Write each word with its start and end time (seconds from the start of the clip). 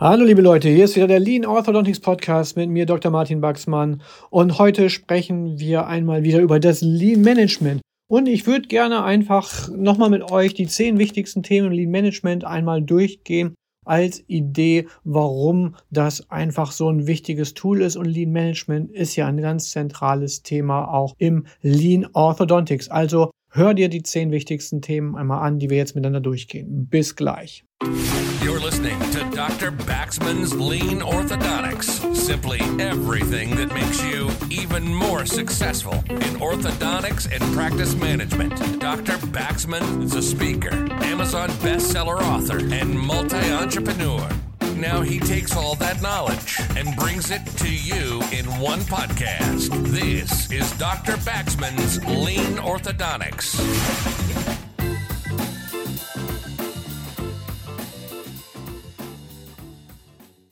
Hallo 0.00 0.24
liebe 0.24 0.42
Leute, 0.42 0.68
hier 0.68 0.86
ist 0.86 0.96
wieder 0.96 1.06
der 1.06 1.20
Lean 1.20 1.46
Orthodontics 1.46 2.00
Podcast 2.00 2.56
mit 2.56 2.68
mir 2.68 2.84
Dr. 2.84 3.12
Martin 3.12 3.40
Baxmann 3.40 4.02
und 4.28 4.58
heute 4.58 4.90
sprechen 4.90 5.60
wir 5.60 5.86
einmal 5.86 6.24
wieder 6.24 6.40
über 6.40 6.58
das 6.58 6.80
Lean 6.80 7.20
Management. 7.20 7.80
Und 8.10 8.26
ich 8.26 8.44
würde 8.44 8.66
gerne 8.66 9.04
einfach 9.04 9.68
nochmal 9.68 10.10
mit 10.10 10.32
euch 10.32 10.52
die 10.52 10.66
zehn 10.66 10.98
wichtigsten 10.98 11.44
Themen 11.44 11.68
im 11.68 11.72
Lean 11.74 11.90
Management 11.92 12.44
einmal 12.44 12.82
durchgehen 12.82 13.54
als 13.84 14.24
Idee, 14.26 14.88
warum 15.04 15.76
das 15.92 16.28
einfach 16.28 16.72
so 16.72 16.90
ein 16.90 17.06
wichtiges 17.06 17.54
Tool 17.54 17.80
ist. 17.80 17.94
Und 17.94 18.06
Lean 18.06 18.32
Management 18.32 18.90
ist 18.90 19.14
ja 19.14 19.28
ein 19.28 19.40
ganz 19.40 19.70
zentrales 19.70 20.42
Thema 20.42 20.92
auch 20.92 21.14
im 21.18 21.46
Lean 21.62 22.08
Orthodontics. 22.14 22.88
Also 22.88 23.30
hör 23.54 23.72
dir 23.72 23.88
die 23.88 24.02
zehn 24.02 24.32
wichtigsten 24.32 24.82
Themen 24.82 25.16
einmal 25.16 25.46
an, 25.46 25.58
die 25.58 25.70
wir 25.70 25.76
jetzt 25.76 25.94
miteinander 25.94 26.20
durchgehen. 26.20 26.88
Bis 26.88 27.14
gleich. 27.14 27.64
You're 28.42 28.60
listening 28.60 28.98
to 29.12 29.24
Dr. 29.34 29.70
Baxman's 29.70 30.54
Lean 30.54 31.00
Orthodontics. 31.00 32.14
Simply 32.14 32.60
everything 32.78 33.56
that 33.56 33.72
makes 33.72 34.02
you 34.04 34.28
even 34.50 34.92
more 34.92 35.24
successful 35.24 35.94
in 36.08 36.40
orthodontics 36.40 37.30
and 37.32 37.42
practice 37.54 37.94
management. 37.96 38.58
Dr. 38.80 39.16
Baxman 39.28 40.02
is 40.02 40.14
a 40.14 40.22
speaker, 40.22 40.74
Amazon 41.04 41.48
bestseller 41.62 42.20
author, 42.20 42.58
and 42.58 42.98
multi 42.98 43.50
entrepreneur. 43.50 44.28
Now 44.76 45.02
he 45.02 45.20
takes 45.20 45.56
all 45.56 45.76
that 45.76 46.02
knowledge 46.02 46.58
and 46.76 46.96
brings 46.96 47.30
it 47.30 47.46
to 47.58 47.68
you 47.68 48.20
in 48.32 48.44
one 48.60 48.80
podcast. 48.80 49.70
This 49.92 50.50
is 50.50 50.70
Dr. 50.78 51.16
Baxman's 51.18 52.04
Lean 52.04 52.58
Orthodontics. 52.58 53.54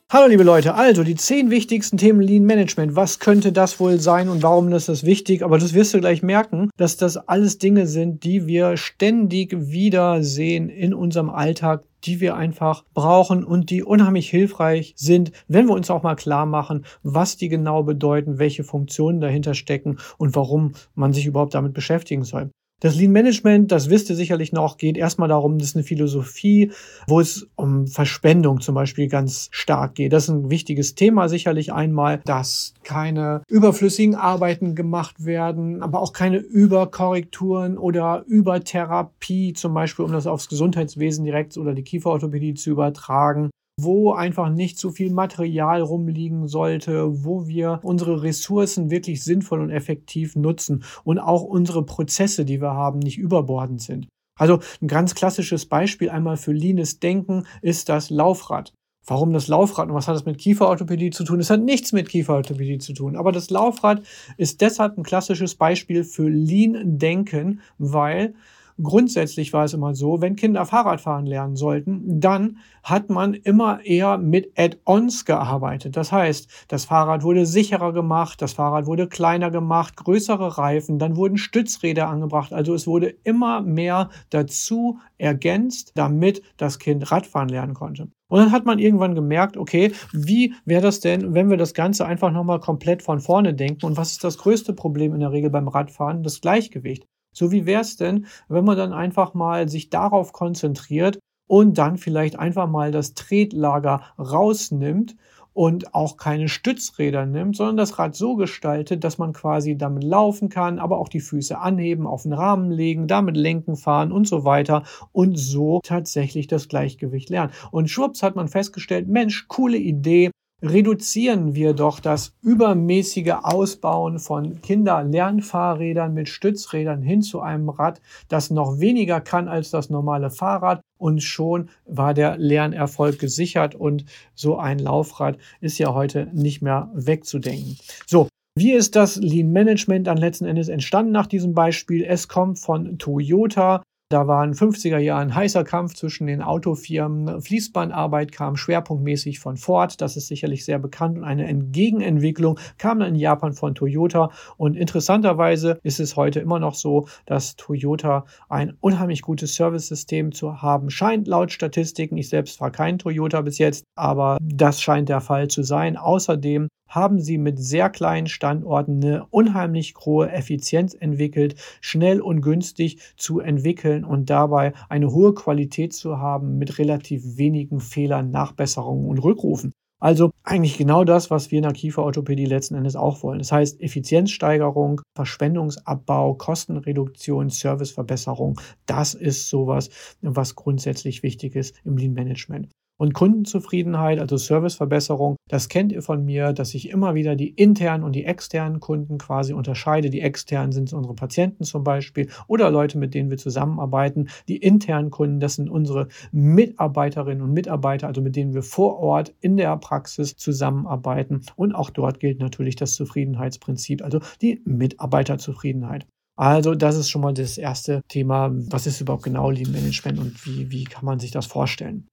Hallo 0.08 0.26
liebe 0.28 0.44
Leute, 0.44 0.74
also 0.74 1.02
die 1.02 1.14
zehn 1.14 1.50
wichtigsten 1.50 1.96
Themen 1.96 2.20
Lean 2.20 2.44
Management. 2.44 2.94
Was 2.94 3.18
könnte 3.18 3.50
das 3.50 3.80
wohl 3.80 3.98
sein 3.98 4.28
und 4.28 4.42
warum 4.42 4.70
ist 4.72 4.88
das 4.88 5.04
wichtig? 5.04 5.42
Aber 5.42 5.58
das 5.58 5.72
wirst 5.72 5.94
du 5.94 6.00
gleich 6.00 6.22
merken, 6.22 6.70
dass 6.76 6.96
das 6.96 7.16
alles 7.16 7.58
Dinge 7.58 7.86
sind, 7.86 8.22
die 8.22 8.46
wir 8.46 8.76
ständig 8.76 9.56
wieder 9.58 10.22
sehen 10.22 10.68
in 10.68 10.94
unserem 10.94 11.30
Alltag, 11.30 11.84
die 12.04 12.20
wir 12.20 12.36
einfach 12.36 12.84
brauchen 12.94 13.44
und 13.44 13.70
die 13.70 13.82
unheimlich 13.82 14.28
hilfreich 14.30 14.94
sind, 14.96 15.32
wenn 15.48 15.66
wir 15.66 15.74
uns 15.74 15.90
auch 15.90 16.02
mal 16.02 16.16
klar 16.16 16.46
machen, 16.46 16.84
was 17.02 17.36
die 17.36 17.48
genau 17.48 17.82
bedeuten, 17.82 18.38
welche 18.38 18.64
Funktionen 18.64 19.20
dahinter 19.20 19.54
stecken 19.54 19.98
und 20.18 20.34
warum 20.36 20.72
man 20.94 21.12
sich 21.12 21.26
überhaupt 21.26 21.54
damit 21.54 21.74
beschäftigen 21.74 22.24
soll. 22.24 22.50
Das 22.82 22.96
Lean 22.96 23.12
Management, 23.12 23.70
das 23.70 23.90
wisst 23.90 24.10
ihr 24.10 24.16
sicherlich 24.16 24.50
noch, 24.50 24.76
geht 24.76 24.96
erstmal 24.96 25.28
darum, 25.28 25.56
das 25.56 25.68
ist 25.68 25.76
eine 25.76 25.84
Philosophie, 25.84 26.72
wo 27.06 27.20
es 27.20 27.48
um 27.54 27.86
Verschwendung 27.86 28.60
zum 28.60 28.74
Beispiel 28.74 29.06
ganz 29.06 29.46
stark 29.52 29.94
geht. 29.94 30.12
Das 30.12 30.24
ist 30.24 30.30
ein 30.30 30.50
wichtiges 30.50 30.96
Thema 30.96 31.28
sicherlich 31.28 31.72
einmal, 31.72 32.20
dass 32.24 32.74
keine 32.82 33.42
überflüssigen 33.48 34.16
Arbeiten 34.16 34.74
gemacht 34.74 35.24
werden, 35.24 35.80
aber 35.80 36.00
auch 36.02 36.12
keine 36.12 36.38
Überkorrekturen 36.38 37.78
oder 37.78 38.24
Übertherapie, 38.26 39.52
zum 39.52 39.74
Beispiel 39.74 40.04
um 40.04 40.10
das 40.10 40.26
aufs 40.26 40.48
Gesundheitswesen 40.48 41.24
direkt 41.24 41.56
oder 41.56 41.74
die 41.74 41.84
Kieferorthopädie 41.84 42.54
zu 42.54 42.70
übertragen 42.70 43.50
wo 43.82 44.12
einfach 44.12 44.50
nicht 44.50 44.78
so 44.78 44.90
viel 44.90 45.10
Material 45.10 45.82
rumliegen 45.82 46.48
sollte, 46.48 47.24
wo 47.24 47.46
wir 47.46 47.80
unsere 47.82 48.22
Ressourcen 48.22 48.90
wirklich 48.90 49.22
sinnvoll 49.22 49.60
und 49.60 49.70
effektiv 49.70 50.36
nutzen 50.36 50.84
und 51.04 51.18
auch 51.18 51.42
unsere 51.42 51.84
Prozesse, 51.84 52.44
die 52.44 52.60
wir 52.60 52.72
haben, 52.72 52.98
nicht 52.98 53.18
überbordend 53.18 53.82
sind. 53.82 54.08
Also 54.38 54.60
ein 54.80 54.88
ganz 54.88 55.14
klassisches 55.14 55.66
Beispiel 55.66 56.10
einmal 56.10 56.36
für 56.36 56.52
leanes 56.52 57.00
Denken 57.00 57.44
ist 57.60 57.88
das 57.88 58.10
Laufrad. 58.10 58.72
Warum 59.04 59.32
das 59.32 59.48
Laufrad 59.48 59.88
und 59.88 59.94
was 59.94 60.06
hat 60.06 60.14
das 60.14 60.26
mit 60.26 60.38
Kieferorthopädie 60.38 61.10
zu 61.10 61.24
tun? 61.24 61.40
Es 61.40 61.50
hat 61.50 61.60
nichts 61.60 61.92
mit 61.92 62.08
Kieferorthopädie 62.08 62.78
zu 62.78 62.92
tun. 62.92 63.16
Aber 63.16 63.32
das 63.32 63.50
Laufrad 63.50 64.02
ist 64.36 64.60
deshalb 64.60 64.96
ein 64.96 65.02
klassisches 65.02 65.56
Beispiel 65.56 66.04
für 66.04 66.28
Lean 66.28 66.98
Denken, 66.98 67.60
weil 67.78 68.34
Grundsätzlich 68.80 69.52
war 69.52 69.64
es 69.64 69.74
immer 69.74 69.94
so, 69.94 70.20
wenn 70.20 70.36
Kinder 70.36 70.64
Fahrradfahren 70.64 71.26
lernen 71.26 71.56
sollten, 71.56 72.20
dann 72.20 72.58
hat 72.82 73.10
man 73.10 73.34
immer 73.34 73.84
eher 73.84 74.18
mit 74.18 74.52
Add-ons 74.56 75.24
gearbeitet. 75.24 75.96
Das 75.96 76.12
heißt, 76.12 76.48
das 76.68 76.84
Fahrrad 76.84 77.22
wurde 77.22 77.46
sicherer 77.46 77.92
gemacht, 77.92 78.42
das 78.42 78.54
Fahrrad 78.54 78.86
wurde 78.86 79.08
kleiner 79.08 79.50
gemacht, 79.50 79.96
größere 79.96 80.58
Reifen, 80.58 80.98
dann 80.98 81.16
wurden 81.16 81.36
Stützräder 81.36 82.08
angebracht. 82.08 82.52
Also 82.52 82.74
es 82.74 82.86
wurde 82.86 83.14
immer 83.24 83.60
mehr 83.60 84.10
dazu 84.30 84.98
ergänzt, 85.18 85.92
damit 85.94 86.42
das 86.56 86.78
Kind 86.78 87.10
Radfahren 87.10 87.48
lernen 87.48 87.74
konnte. 87.74 88.08
Und 88.32 88.38
dann 88.38 88.52
hat 88.52 88.64
man 88.64 88.78
irgendwann 88.78 89.14
gemerkt, 89.14 89.58
okay, 89.58 89.92
wie 90.14 90.54
wäre 90.64 90.80
das 90.80 91.00
denn, 91.00 91.34
wenn 91.34 91.50
wir 91.50 91.58
das 91.58 91.74
Ganze 91.74 92.06
einfach 92.06 92.32
nochmal 92.32 92.60
komplett 92.60 93.02
von 93.02 93.20
vorne 93.20 93.52
denken? 93.52 93.84
Und 93.84 93.98
was 93.98 94.12
ist 94.12 94.24
das 94.24 94.38
größte 94.38 94.72
Problem 94.72 95.12
in 95.12 95.20
der 95.20 95.32
Regel 95.32 95.50
beim 95.50 95.68
Radfahren? 95.68 96.22
Das 96.22 96.40
Gleichgewicht. 96.40 97.06
So 97.32 97.50
wie 97.52 97.66
wäre 97.66 97.82
es 97.82 97.96
denn, 97.96 98.26
wenn 98.48 98.64
man 98.64 98.76
dann 98.76 98.92
einfach 98.92 99.34
mal 99.34 99.68
sich 99.68 99.90
darauf 99.90 100.32
konzentriert 100.32 101.18
und 101.48 101.78
dann 101.78 101.96
vielleicht 101.96 102.38
einfach 102.38 102.68
mal 102.68 102.92
das 102.92 103.14
Tretlager 103.14 104.02
rausnimmt 104.18 105.16
und 105.54 105.94
auch 105.94 106.16
keine 106.16 106.48
Stützräder 106.48 107.26
nimmt, 107.26 107.56
sondern 107.56 107.76
das 107.76 107.98
Rad 107.98 108.14
so 108.14 108.36
gestaltet, 108.36 109.04
dass 109.04 109.18
man 109.18 109.32
quasi 109.32 109.76
damit 109.76 110.04
laufen 110.04 110.48
kann, 110.48 110.78
aber 110.78 110.98
auch 110.98 111.08
die 111.08 111.20
Füße 111.20 111.58
anheben, 111.58 112.06
auf 112.06 112.22
den 112.22 112.32
Rahmen 112.32 112.70
legen, 112.70 113.06
damit 113.06 113.36
lenken 113.36 113.76
fahren 113.76 114.12
und 114.12 114.26
so 114.26 114.44
weiter 114.44 114.84
und 115.12 115.38
so 115.38 115.80
tatsächlich 115.82 116.46
das 116.46 116.68
Gleichgewicht 116.68 117.28
lernen. 117.28 117.52
Und 117.70 117.90
schwupps 117.90 118.22
hat 118.22 118.36
man 118.36 118.48
festgestellt, 118.48 119.08
Mensch, 119.08 119.46
coole 119.48 119.76
Idee, 119.76 120.30
reduzieren 120.62 121.54
wir 121.54 121.74
doch 121.74 122.00
das 122.00 122.34
übermäßige 122.42 123.34
Ausbauen 123.42 124.18
von 124.18 124.60
Kinderlernfahrrädern 124.62 126.14
mit 126.14 126.28
Stützrädern 126.28 127.02
hin 127.02 127.22
zu 127.22 127.40
einem 127.40 127.68
Rad, 127.68 128.00
das 128.28 128.50
noch 128.50 128.78
weniger 128.78 129.20
kann 129.20 129.48
als 129.48 129.70
das 129.70 129.90
normale 129.90 130.30
Fahrrad 130.30 130.80
und 130.98 131.22
schon 131.22 131.68
war 131.86 132.14
der 132.14 132.38
Lernerfolg 132.38 133.18
gesichert 133.18 133.74
und 133.74 134.04
so 134.34 134.56
ein 134.56 134.78
Laufrad 134.78 135.36
ist 135.60 135.78
ja 135.78 135.92
heute 135.92 136.28
nicht 136.32 136.62
mehr 136.62 136.90
wegzudenken. 136.94 137.76
So, 138.06 138.28
wie 138.54 138.72
ist 138.72 138.96
das 138.96 139.16
Lean 139.16 139.50
Management 139.50 140.06
dann 140.06 140.18
letzten 140.18 140.44
Endes 140.44 140.68
entstanden 140.68 141.10
nach 141.10 141.26
diesem 141.26 141.54
Beispiel? 141.54 142.04
Es 142.04 142.28
kommt 142.28 142.58
von 142.58 142.98
Toyota. 142.98 143.82
Da 144.12 144.26
war 144.26 144.44
in 144.44 144.52
50er 144.52 144.98
Jahren 144.98 145.34
heißer 145.34 145.64
Kampf 145.64 145.94
zwischen 145.94 146.26
den 146.26 146.42
Autofirmen. 146.42 147.40
Fließbandarbeit 147.40 148.30
kam 148.30 148.56
schwerpunktmäßig 148.58 149.38
von 149.38 149.56
Ford, 149.56 150.02
das 150.02 150.18
ist 150.18 150.26
sicherlich 150.26 150.66
sehr 150.66 150.78
bekannt. 150.78 151.16
Und 151.16 151.24
eine 151.24 151.50
Gegenentwicklung 151.54 152.60
kam 152.76 153.00
dann 153.00 153.08
in 153.08 153.14
Japan 153.14 153.54
von 153.54 153.74
Toyota. 153.74 154.30
Und 154.58 154.76
interessanterweise 154.76 155.78
ist 155.82 155.98
es 155.98 156.14
heute 156.14 156.40
immer 156.40 156.58
noch 156.58 156.74
so, 156.74 157.08
dass 157.24 157.56
Toyota 157.56 158.26
ein 158.50 158.76
unheimlich 158.80 159.22
gutes 159.22 159.54
Service-System 159.54 160.32
zu 160.32 160.60
haben 160.60 160.90
scheint, 160.90 161.26
laut 161.26 161.50
Statistiken. 161.50 162.18
Ich 162.18 162.28
selbst 162.28 162.58
fahre 162.58 162.70
kein 162.70 162.98
Toyota 162.98 163.40
bis 163.40 163.56
jetzt, 163.56 163.86
aber 163.94 164.36
das 164.42 164.82
scheint 164.82 165.08
der 165.08 165.22
Fall 165.22 165.48
zu 165.48 165.62
sein. 165.62 165.96
Außerdem 165.96 166.68
haben 166.94 167.20
sie 167.20 167.38
mit 167.38 167.58
sehr 167.58 167.88
kleinen 167.90 168.26
Standorten 168.26 169.02
eine 169.02 169.26
unheimlich 169.30 169.94
hohe 170.04 170.30
Effizienz 170.30 170.94
entwickelt, 170.94 171.56
schnell 171.80 172.20
und 172.20 172.42
günstig 172.42 172.98
zu 173.16 173.40
entwickeln 173.40 174.04
und 174.04 174.28
dabei 174.28 174.74
eine 174.88 175.10
hohe 175.10 175.34
Qualität 175.34 175.94
zu 175.94 176.18
haben 176.18 176.58
mit 176.58 176.78
relativ 176.78 177.38
wenigen 177.38 177.80
Fehlern, 177.80 178.30
Nachbesserungen 178.30 179.08
und 179.08 179.18
Rückrufen. 179.18 179.72
Also 180.02 180.32
eigentlich 180.42 180.76
genau 180.76 181.04
das, 181.04 181.30
was 181.30 181.52
wir 181.52 181.58
in 181.58 181.62
der 181.62 181.72
Kieferorthopädie 181.72 182.44
letzten 182.44 182.74
Endes 182.74 182.96
auch 182.96 183.22
wollen. 183.22 183.38
Das 183.38 183.52
heißt 183.52 183.80
Effizienzsteigerung, 183.80 185.00
Verschwendungsabbau, 185.16 186.34
Kostenreduktion, 186.34 187.50
Serviceverbesserung. 187.50 188.60
Das 188.84 189.14
ist 189.14 189.48
sowas, 189.48 189.90
was 190.20 190.56
grundsätzlich 190.56 191.22
wichtig 191.22 191.54
ist 191.54 191.76
im 191.84 191.96
Lean 191.96 192.14
Management. 192.14 192.68
Und 193.02 193.14
Kundenzufriedenheit, 193.14 194.20
also 194.20 194.36
Serviceverbesserung, 194.36 195.34
das 195.48 195.68
kennt 195.68 195.90
ihr 195.90 196.02
von 196.02 196.24
mir, 196.24 196.52
dass 196.52 196.72
ich 196.72 196.88
immer 196.88 197.16
wieder 197.16 197.34
die 197.34 197.48
internen 197.48 198.04
und 198.04 198.14
die 198.14 198.24
externen 198.24 198.78
Kunden 198.78 199.18
quasi 199.18 199.52
unterscheide. 199.52 200.08
Die 200.08 200.20
externen 200.20 200.70
sind 200.70 200.92
unsere 200.92 201.16
Patienten 201.16 201.64
zum 201.64 201.82
Beispiel 201.82 202.28
oder 202.46 202.70
Leute, 202.70 202.98
mit 202.98 203.12
denen 203.12 203.28
wir 203.28 203.38
zusammenarbeiten. 203.38 204.28
Die 204.46 204.58
internen 204.58 205.10
Kunden, 205.10 205.40
das 205.40 205.56
sind 205.56 205.68
unsere 205.68 206.06
Mitarbeiterinnen 206.30 207.42
und 207.42 207.52
Mitarbeiter, 207.52 208.06
also 208.06 208.22
mit 208.22 208.36
denen 208.36 208.54
wir 208.54 208.62
vor 208.62 209.00
Ort 209.00 209.34
in 209.40 209.56
der 209.56 209.76
Praxis 209.78 210.36
zusammenarbeiten. 210.36 211.40
Und 211.56 211.74
auch 211.74 211.90
dort 211.90 212.20
gilt 212.20 212.38
natürlich 212.38 212.76
das 212.76 212.94
Zufriedenheitsprinzip, 212.94 214.04
also 214.04 214.20
die 214.40 214.62
Mitarbeiterzufriedenheit. 214.64 216.06
Also 216.36 216.76
das 216.76 216.96
ist 216.96 217.10
schon 217.10 217.22
mal 217.22 217.34
das 217.34 217.58
erste 217.58 218.02
Thema. 218.06 218.52
Was 218.52 218.86
ist 218.86 219.00
überhaupt 219.00 219.24
genau 219.24 219.50
Lean 219.50 219.72
Management 219.72 220.20
und 220.20 220.46
wie, 220.46 220.70
wie 220.70 220.84
kann 220.84 221.04
man 221.04 221.18
sich 221.18 221.32
das 221.32 221.46
vorstellen? 221.46 222.06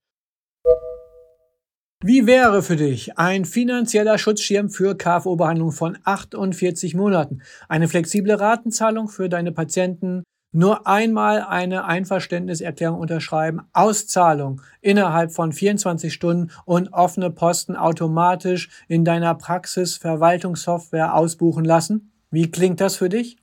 Wie 2.01 2.25
wäre 2.25 2.63
für 2.63 2.77
dich 2.77 3.17
ein 3.17 3.43
finanzieller 3.43 4.17
Schutzschirm 4.17 4.69
für 4.69 4.95
KFO-Behandlung 4.95 5.73
von 5.73 5.97
48 6.05 6.95
Monaten? 6.95 7.41
Eine 7.67 7.89
flexible 7.89 8.35
Ratenzahlung 8.35 9.09
für 9.09 9.27
deine 9.27 9.51
Patienten, 9.51 10.23
Nur 10.53 10.87
einmal 10.87 11.41
eine 11.41 11.83
Einverständniserklärung 11.83 12.99
unterschreiben, 12.99 13.63
Auszahlung 13.73 14.61
innerhalb 14.79 15.33
von 15.33 15.51
24 15.51 16.13
Stunden 16.13 16.51
und 16.63 16.93
offene 16.93 17.31
Posten 17.31 17.75
automatisch 17.75 18.69
in 18.87 19.03
deiner 19.03 19.35
Praxis 19.35 19.97
Verwaltungssoftware 19.97 21.13
ausbuchen 21.15 21.65
lassen. 21.65 22.13
Wie 22.31 22.49
klingt 22.49 22.79
das 22.79 22.95
für 22.95 23.09
dich? 23.09 23.38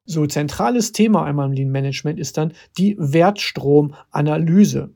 So, 0.07 0.27
zentrales 0.27 0.93
Thema 0.93 1.25
einmal 1.25 1.47
im 1.47 1.53
Lean 1.53 1.71
Management 1.71 2.19
ist 2.19 2.37
dann 2.37 2.53
die 2.77 2.95
Wertstromanalyse. 2.99 4.91